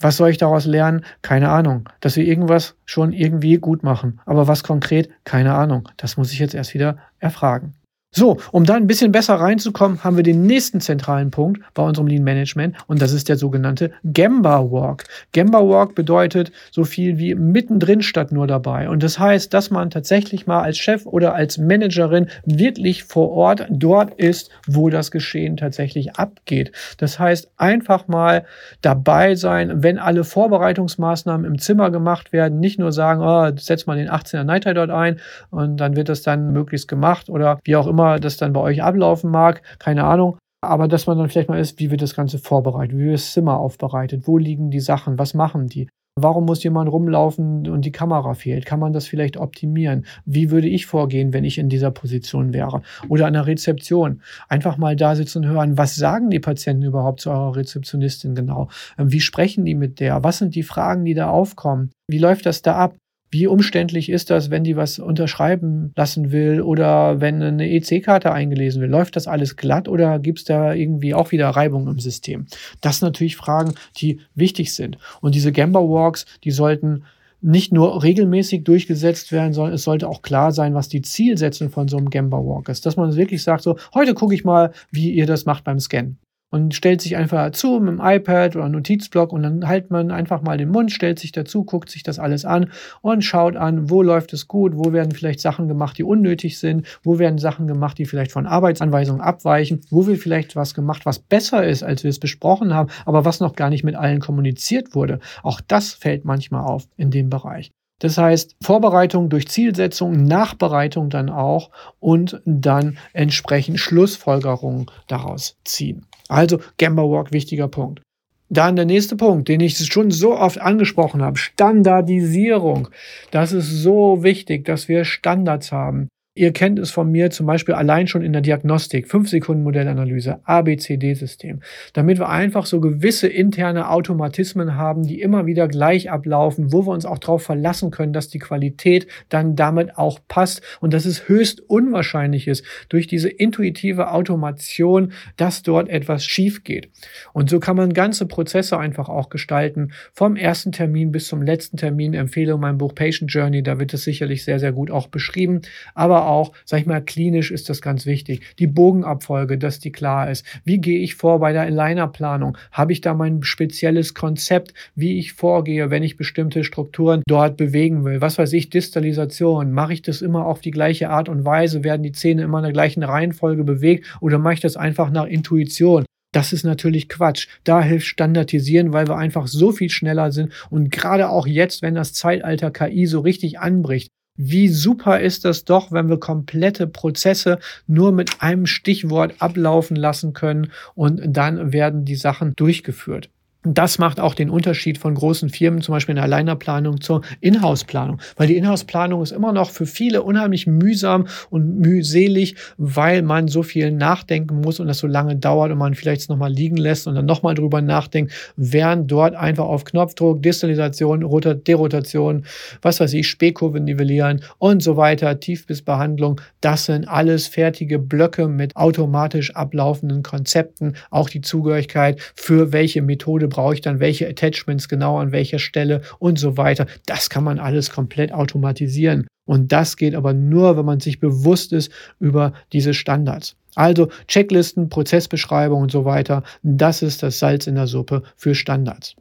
Was 0.00 0.16
soll 0.16 0.30
ich 0.30 0.38
daraus 0.38 0.66
lernen? 0.66 1.04
Keine 1.22 1.48
Ahnung. 1.48 1.88
Dass 2.00 2.16
wir 2.16 2.24
irgendwas 2.24 2.76
schon 2.84 3.12
irgendwie 3.12 3.56
gut 3.56 3.82
machen. 3.82 4.20
Aber 4.26 4.46
was 4.46 4.62
konkret? 4.62 5.10
Keine 5.24 5.54
Ahnung. 5.54 5.88
Das 5.96 6.16
muss 6.16 6.32
ich 6.32 6.38
jetzt 6.38 6.54
erst 6.54 6.74
wieder 6.74 6.98
erfragen. 7.18 7.74
So, 8.16 8.38
um 8.50 8.64
da 8.64 8.76
ein 8.76 8.86
bisschen 8.86 9.12
besser 9.12 9.34
reinzukommen, 9.34 10.02
haben 10.02 10.16
wir 10.16 10.22
den 10.22 10.46
nächsten 10.46 10.80
zentralen 10.80 11.30
Punkt 11.30 11.60
bei 11.74 11.82
unserem 11.82 12.06
Lean 12.06 12.24
Management 12.24 12.74
und 12.86 13.02
das 13.02 13.12
ist 13.12 13.28
der 13.28 13.36
sogenannte 13.36 13.90
Gemba 14.04 14.70
Walk. 14.70 15.04
Gemba 15.32 15.58
Walk 15.58 15.94
bedeutet 15.94 16.50
so 16.70 16.84
viel 16.84 17.18
wie 17.18 17.34
mittendrin 17.34 18.00
statt 18.00 18.32
nur 18.32 18.46
dabei. 18.46 18.88
Und 18.88 19.02
das 19.02 19.18
heißt, 19.18 19.52
dass 19.52 19.70
man 19.70 19.90
tatsächlich 19.90 20.46
mal 20.46 20.62
als 20.62 20.78
Chef 20.78 21.04
oder 21.04 21.34
als 21.34 21.58
Managerin 21.58 22.28
wirklich 22.46 23.04
vor 23.04 23.32
Ort 23.32 23.66
dort 23.68 24.14
ist, 24.14 24.48
wo 24.66 24.88
das 24.88 25.10
Geschehen 25.10 25.58
tatsächlich 25.58 26.16
abgeht. 26.16 26.72
Das 26.96 27.18
heißt, 27.18 27.50
einfach 27.58 28.08
mal 28.08 28.46
dabei 28.80 29.34
sein, 29.34 29.82
wenn 29.82 29.98
alle 29.98 30.24
Vorbereitungsmaßnahmen 30.24 31.44
im 31.44 31.58
Zimmer 31.58 31.90
gemacht 31.90 32.32
werden, 32.32 32.60
nicht 32.60 32.78
nur 32.78 32.92
sagen, 32.92 33.20
oh, 33.20 33.54
setz 33.60 33.84
mal 33.84 33.98
den 33.98 34.08
18er 34.08 34.44
Nighter 34.44 34.72
dort 34.72 34.88
ein 34.88 35.20
und 35.50 35.76
dann 35.76 35.96
wird 35.96 36.08
das 36.08 36.22
dann 36.22 36.54
möglichst 36.54 36.88
gemacht 36.88 37.28
oder 37.28 37.58
wie 37.64 37.76
auch 37.76 37.86
immer 37.86 38.05
immer 38.06 38.20
das 38.20 38.36
dann 38.36 38.52
bei 38.52 38.60
euch 38.60 38.82
ablaufen 38.82 39.30
mag, 39.30 39.62
keine 39.78 40.04
Ahnung. 40.04 40.38
Aber 40.62 40.88
dass 40.88 41.06
man 41.06 41.18
dann 41.18 41.28
vielleicht 41.28 41.48
mal 41.48 41.60
ist, 41.60 41.78
wie 41.78 41.90
wird 41.90 42.02
das 42.02 42.14
Ganze 42.14 42.38
vorbereitet, 42.38 42.96
wie 42.96 43.04
wird 43.04 43.14
das 43.14 43.32
Zimmer 43.32 43.58
aufbereitet, 43.58 44.26
wo 44.26 44.38
liegen 44.38 44.70
die 44.70 44.80
Sachen, 44.80 45.18
was 45.18 45.34
machen 45.34 45.66
die? 45.66 45.88
Warum 46.18 46.46
muss 46.46 46.64
jemand 46.64 46.90
rumlaufen 46.90 47.68
und 47.68 47.84
die 47.84 47.92
Kamera 47.92 48.32
fehlt? 48.32 48.64
Kann 48.64 48.80
man 48.80 48.94
das 48.94 49.06
vielleicht 49.06 49.36
optimieren? 49.36 50.06
Wie 50.24 50.50
würde 50.50 50.66
ich 50.66 50.86
vorgehen, 50.86 51.34
wenn 51.34 51.44
ich 51.44 51.58
in 51.58 51.68
dieser 51.68 51.90
Position 51.90 52.54
wäre? 52.54 52.80
Oder 53.10 53.26
an 53.26 53.34
der 53.34 53.46
Rezeption. 53.46 54.22
Einfach 54.48 54.78
mal 54.78 54.96
da 54.96 55.14
sitzen 55.14 55.44
und 55.44 55.50
hören, 55.50 55.76
was 55.76 55.94
sagen 55.94 56.30
die 56.30 56.40
Patienten 56.40 56.84
überhaupt 56.84 57.20
zu 57.20 57.30
eurer 57.30 57.54
Rezeptionistin 57.56 58.34
genau? 58.34 58.70
Wie 58.96 59.20
sprechen 59.20 59.66
die 59.66 59.74
mit 59.74 60.00
der? 60.00 60.24
Was 60.24 60.38
sind 60.38 60.54
die 60.54 60.62
Fragen, 60.62 61.04
die 61.04 61.12
da 61.12 61.28
aufkommen? 61.28 61.90
Wie 62.08 62.18
läuft 62.18 62.46
das 62.46 62.62
da 62.62 62.76
ab? 62.76 62.94
Wie 63.38 63.46
umständlich 63.46 64.08
ist 64.08 64.30
das, 64.30 64.48
wenn 64.48 64.64
die 64.64 64.76
was 64.76 64.98
unterschreiben 64.98 65.92
lassen 65.94 66.32
will 66.32 66.62
oder 66.62 67.20
wenn 67.20 67.42
eine 67.42 67.68
EC-Karte 67.70 68.32
eingelesen 68.32 68.80
will? 68.80 68.88
Läuft 68.88 69.14
das 69.14 69.26
alles 69.26 69.56
glatt 69.56 69.88
oder 69.88 70.18
gibt 70.18 70.38
es 70.38 70.44
da 70.46 70.72
irgendwie 70.72 71.12
auch 71.12 71.32
wieder 71.32 71.50
Reibung 71.50 71.86
im 71.86 71.98
System? 71.98 72.46
Das 72.80 72.98
sind 72.98 73.08
natürlich 73.08 73.36
Fragen, 73.36 73.74
die 73.98 74.20
wichtig 74.34 74.74
sind. 74.74 74.96
Und 75.20 75.34
diese 75.34 75.52
Gamba 75.52 75.80
Walks, 75.80 76.24
die 76.44 76.50
sollten 76.50 77.04
nicht 77.42 77.74
nur 77.74 78.02
regelmäßig 78.02 78.64
durchgesetzt 78.64 79.32
werden, 79.32 79.52
sondern 79.52 79.74
es 79.74 79.82
sollte 79.82 80.08
auch 80.08 80.22
klar 80.22 80.50
sein, 80.52 80.72
was 80.72 80.88
die 80.88 81.02
Zielsetzung 81.02 81.68
von 81.68 81.88
so 81.88 81.98
einem 81.98 82.08
Gamba 82.08 82.38
Walk 82.38 82.70
ist. 82.70 82.86
Dass 82.86 82.96
man 82.96 83.16
wirklich 83.16 83.42
sagt, 83.42 83.62
so, 83.62 83.76
heute 83.92 84.14
gucke 84.14 84.34
ich 84.34 84.44
mal, 84.44 84.72
wie 84.90 85.10
ihr 85.10 85.26
das 85.26 85.44
macht 85.44 85.62
beim 85.62 85.78
Scannen 85.78 86.18
und 86.56 86.74
stellt 86.74 87.02
sich 87.02 87.16
einfach 87.16 87.36
dazu 87.36 87.78
mit 87.80 87.90
dem 87.90 88.00
iPad 88.02 88.56
oder 88.56 88.68
Notizblock 88.68 89.32
und 89.32 89.42
dann 89.42 89.66
hält 89.66 89.90
man 89.90 90.10
einfach 90.10 90.40
mal 90.40 90.56
den 90.56 90.70
Mund, 90.70 90.90
stellt 90.90 91.18
sich 91.18 91.32
dazu, 91.32 91.64
guckt 91.64 91.90
sich 91.90 92.02
das 92.02 92.18
alles 92.18 92.44
an 92.46 92.70
und 93.02 93.22
schaut 93.22 93.56
an, 93.56 93.90
wo 93.90 94.02
läuft 94.02 94.32
es 94.32 94.48
gut, 94.48 94.72
wo 94.74 94.92
werden 94.92 95.12
vielleicht 95.12 95.40
Sachen 95.40 95.68
gemacht, 95.68 95.98
die 95.98 96.04
unnötig 96.04 96.58
sind, 96.58 96.86
wo 97.02 97.18
werden 97.18 97.38
Sachen 97.38 97.66
gemacht, 97.66 97.98
die 97.98 98.06
vielleicht 98.06 98.32
von 98.32 98.46
Arbeitsanweisungen 98.46 99.20
abweichen, 99.20 99.82
wo 99.90 100.06
wird 100.06 100.18
vielleicht 100.18 100.56
was 100.56 100.72
gemacht, 100.72 101.04
was 101.04 101.18
besser 101.18 101.66
ist, 101.66 101.82
als 101.82 102.02
wir 102.02 102.08
es 102.08 102.18
besprochen 102.18 102.72
haben, 102.72 102.90
aber 103.04 103.26
was 103.26 103.40
noch 103.40 103.54
gar 103.54 103.68
nicht 103.68 103.84
mit 103.84 103.94
allen 103.94 104.20
kommuniziert 104.20 104.94
wurde. 104.94 105.20
Auch 105.42 105.60
das 105.60 105.92
fällt 105.92 106.24
manchmal 106.24 106.64
auf 106.64 106.88
in 106.96 107.10
dem 107.10 107.28
Bereich. 107.28 107.70
Das 107.98 108.18
heißt, 108.18 108.56
Vorbereitung 108.62 109.30
durch 109.30 109.48
Zielsetzung, 109.48 110.24
Nachbereitung 110.24 111.08
dann 111.08 111.30
auch 111.30 111.70
und 111.98 112.42
dann 112.44 112.98
entsprechend 113.14 113.80
Schlussfolgerungen 113.80 114.86
daraus 115.06 115.56
ziehen. 115.64 116.06
Also 116.28 116.60
Gamba 116.78 117.02
Walk, 117.02 117.32
wichtiger 117.32 117.68
Punkt. 117.68 118.02
Dann 118.48 118.76
der 118.76 118.84
nächste 118.84 119.16
Punkt, 119.16 119.48
den 119.48 119.60
ich 119.60 119.76
schon 119.76 120.10
so 120.10 120.36
oft 120.36 120.60
angesprochen 120.60 121.22
habe, 121.22 121.36
Standardisierung. 121.36 122.88
Das 123.32 123.52
ist 123.52 123.70
so 123.70 124.22
wichtig, 124.22 124.64
dass 124.64 124.88
wir 124.88 125.04
Standards 125.04 125.72
haben. 125.72 126.08
Ihr 126.36 126.52
kennt 126.52 126.78
es 126.78 126.90
von 126.90 127.10
mir 127.10 127.30
zum 127.30 127.46
Beispiel 127.46 127.74
allein 127.74 128.08
schon 128.08 128.20
in 128.20 128.34
der 128.34 128.42
Diagnostik, 128.42 129.06
5-Sekunden-Modellanalyse, 129.06 130.40
ABCD-System, 130.44 131.62
damit 131.94 132.18
wir 132.18 132.28
einfach 132.28 132.66
so 132.66 132.78
gewisse 132.78 133.26
interne 133.26 133.88
Automatismen 133.88 134.74
haben, 134.74 135.04
die 135.04 135.22
immer 135.22 135.46
wieder 135.46 135.66
gleich 135.66 136.10
ablaufen, 136.10 136.74
wo 136.74 136.86
wir 136.86 136.92
uns 136.92 137.06
auch 137.06 137.16
darauf 137.16 137.42
verlassen 137.42 137.90
können, 137.90 138.12
dass 138.12 138.28
die 138.28 138.38
Qualität 138.38 139.06
dann 139.30 139.56
damit 139.56 139.96
auch 139.96 140.20
passt 140.28 140.60
und 140.80 140.92
dass 140.92 141.06
es 141.06 141.26
höchst 141.26 141.62
unwahrscheinlich 141.70 142.48
ist, 142.48 142.66
durch 142.90 143.06
diese 143.06 143.30
intuitive 143.30 144.10
Automation, 144.10 145.12
dass 145.38 145.62
dort 145.62 145.88
etwas 145.88 146.26
schief 146.26 146.64
geht. 146.64 146.90
Und 147.32 147.48
so 147.48 147.60
kann 147.60 147.76
man 147.76 147.94
ganze 147.94 148.26
Prozesse 148.26 148.78
einfach 148.78 149.08
auch 149.08 149.30
gestalten, 149.30 149.92
vom 150.12 150.36
ersten 150.36 150.70
Termin 150.70 151.12
bis 151.12 151.28
zum 151.28 151.40
letzten 151.40 151.78
Termin. 151.78 152.12
Empfehle 152.12 152.58
mein 152.58 152.76
Buch 152.76 152.94
Patient 152.94 153.32
Journey, 153.32 153.62
da 153.62 153.78
wird 153.78 153.94
es 153.94 154.04
sicherlich 154.04 154.44
sehr, 154.44 154.58
sehr 154.58 154.72
gut 154.72 154.90
auch 154.90 155.06
beschrieben. 155.06 155.62
Aber 155.94 156.25
auch, 156.26 156.52
sag 156.64 156.80
ich 156.80 156.86
mal, 156.86 157.02
klinisch 157.02 157.50
ist 157.50 157.68
das 157.68 157.80
ganz 157.80 158.06
wichtig. 158.06 158.42
Die 158.58 158.66
Bogenabfolge, 158.66 159.58
dass 159.58 159.80
die 159.80 159.92
klar 159.92 160.30
ist. 160.30 160.44
Wie 160.64 160.78
gehe 160.78 160.98
ich 160.98 161.14
vor 161.14 161.40
bei 161.40 161.52
der 161.52 161.62
Aligner-Planung? 161.62 162.58
Habe 162.72 162.92
ich 162.92 163.00
da 163.00 163.14
mein 163.14 163.42
spezielles 163.42 164.14
Konzept, 164.14 164.74
wie 164.94 165.18
ich 165.18 165.32
vorgehe, 165.32 165.90
wenn 165.90 166.02
ich 166.02 166.16
bestimmte 166.16 166.64
Strukturen 166.64 167.22
dort 167.26 167.56
bewegen 167.56 168.04
will? 168.04 168.20
Was 168.20 168.38
weiß 168.38 168.52
ich, 168.52 168.70
Distalisation. 168.70 169.72
Mache 169.72 169.92
ich 169.92 170.02
das 170.02 170.22
immer 170.22 170.46
auf 170.46 170.60
die 170.60 170.70
gleiche 170.70 171.10
Art 171.10 171.28
und 171.28 171.44
Weise? 171.44 171.84
Werden 171.84 172.02
die 172.02 172.12
Zähne 172.12 172.42
immer 172.42 172.58
in 172.58 172.64
der 172.64 172.72
gleichen 172.72 173.02
Reihenfolge 173.02 173.64
bewegt 173.64 174.06
oder 174.20 174.38
mache 174.38 174.54
ich 174.54 174.60
das 174.60 174.76
einfach 174.76 175.10
nach 175.10 175.26
Intuition? 175.26 176.04
Das 176.32 176.52
ist 176.52 176.64
natürlich 176.64 177.08
Quatsch. 177.08 177.48
Da 177.64 177.80
hilft 177.80 178.06
Standardisieren, 178.06 178.92
weil 178.92 179.08
wir 179.08 179.16
einfach 179.16 179.46
so 179.46 179.72
viel 179.72 179.88
schneller 179.88 180.32
sind. 180.32 180.52
Und 180.68 180.90
gerade 180.90 181.30
auch 181.30 181.46
jetzt, 181.46 181.80
wenn 181.80 181.94
das 181.94 182.12
Zeitalter 182.12 182.70
KI 182.70 183.06
so 183.06 183.20
richtig 183.20 183.58
anbricht, 183.58 184.10
wie 184.36 184.68
super 184.68 185.20
ist 185.20 185.44
das 185.44 185.64
doch, 185.64 185.92
wenn 185.92 186.08
wir 186.08 186.18
komplette 186.18 186.86
Prozesse 186.86 187.58
nur 187.86 188.12
mit 188.12 188.42
einem 188.42 188.66
Stichwort 188.66 189.34
ablaufen 189.38 189.96
lassen 189.96 190.32
können 190.32 190.70
und 190.94 191.20
dann 191.26 191.72
werden 191.72 192.04
die 192.04 192.16
Sachen 192.16 192.54
durchgeführt. 192.56 193.30
Das 193.68 193.98
macht 193.98 194.20
auch 194.20 194.34
den 194.34 194.48
Unterschied 194.48 194.96
von 194.96 195.14
großen 195.14 195.48
Firmen, 195.48 195.80
zum 195.82 195.92
Beispiel 195.92 196.12
in 196.12 196.16
der 196.16 196.24
Alleinerplanung 196.24 197.00
zur 197.00 197.22
Inhouse-Planung. 197.40 198.20
Weil 198.36 198.46
die 198.46 198.56
Inhouse-Planung 198.56 199.20
ist 199.24 199.32
immer 199.32 199.52
noch 199.52 199.70
für 199.70 199.86
viele 199.86 200.22
unheimlich 200.22 200.68
mühsam 200.68 201.26
und 201.50 201.80
mühselig, 201.80 202.54
weil 202.76 203.22
man 203.22 203.48
so 203.48 203.64
viel 203.64 203.90
nachdenken 203.90 204.60
muss 204.60 204.78
und 204.78 204.86
das 204.86 204.98
so 204.98 205.08
lange 205.08 205.34
dauert 205.34 205.72
und 205.72 205.78
man 205.78 205.94
vielleicht 205.94 206.20
es 206.20 206.28
nochmal 206.28 206.52
liegen 206.52 206.76
lässt 206.76 207.08
und 207.08 207.16
dann 207.16 207.26
nochmal 207.26 207.56
drüber 207.56 207.82
nachdenkt, 207.82 208.32
während 208.56 209.10
dort 209.10 209.34
einfach 209.34 209.64
auf 209.64 209.84
Knopfdruck, 209.84 210.44
Distillisation, 210.44 211.22
Derotation, 211.66 212.44
was 212.82 213.00
weiß 213.00 213.14
ich, 213.14 213.26
Spähkurve 213.26 213.80
nivellieren 213.80 214.42
und 214.58 214.80
so 214.80 214.96
weiter, 214.96 215.40
Tiefbissbehandlung, 215.40 216.40
das 216.60 216.84
sind 216.84 217.08
alles 217.08 217.48
fertige 217.48 217.98
Blöcke 217.98 218.46
mit 218.46 218.76
automatisch 218.76 219.56
ablaufenden 219.56 220.22
Konzepten, 220.22 220.94
auch 221.10 221.28
die 221.28 221.40
Zugehörigkeit, 221.40 222.20
für 222.36 222.72
welche 222.72 223.02
Methode 223.02 223.48
brauche 223.56 223.72
ich 223.72 223.80
dann 223.80 224.00
welche 224.00 224.28
Attachments 224.28 224.86
genau 224.86 225.16
an 225.16 225.32
welcher 225.32 225.58
Stelle 225.58 226.02
und 226.18 226.38
so 226.38 226.58
weiter. 226.58 226.86
Das 227.06 227.30
kann 227.30 227.42
man 227.42 227.58
alles 227.58 227.90
komplett 227.90 228.30
automatisieren. 228.30 229.26
Und 229.46 229.72
das 229.72 229.96
geht 229.96 230.14
aber 230.14 230.34
nur, 230.34 230.76
wenn 230.76 230.84
man 230.84 231.00
sich 231.00 231.20
bewusst 231.20 231.72
ist 231.72 231.90
über 232.20 232.52
diese 232.74 232.92
Standards. 232.92 233.56
Also 233.74 234.08
Checklisten, 234.28 234.90
Prozessbeschreibung 234.90 235.80
und 235.80 235.90
so 235.90 236.04
weiter, 236.04 236.42
das 236.62 237.00
ist 237.00 237.22
das 237.22 237.38
Salz 237.38 237.66
in 237.66 237.76
der 237.76 237.86
Suppe 237.86 238.22
für 238.36 238.54
Standards. 238.54 239.16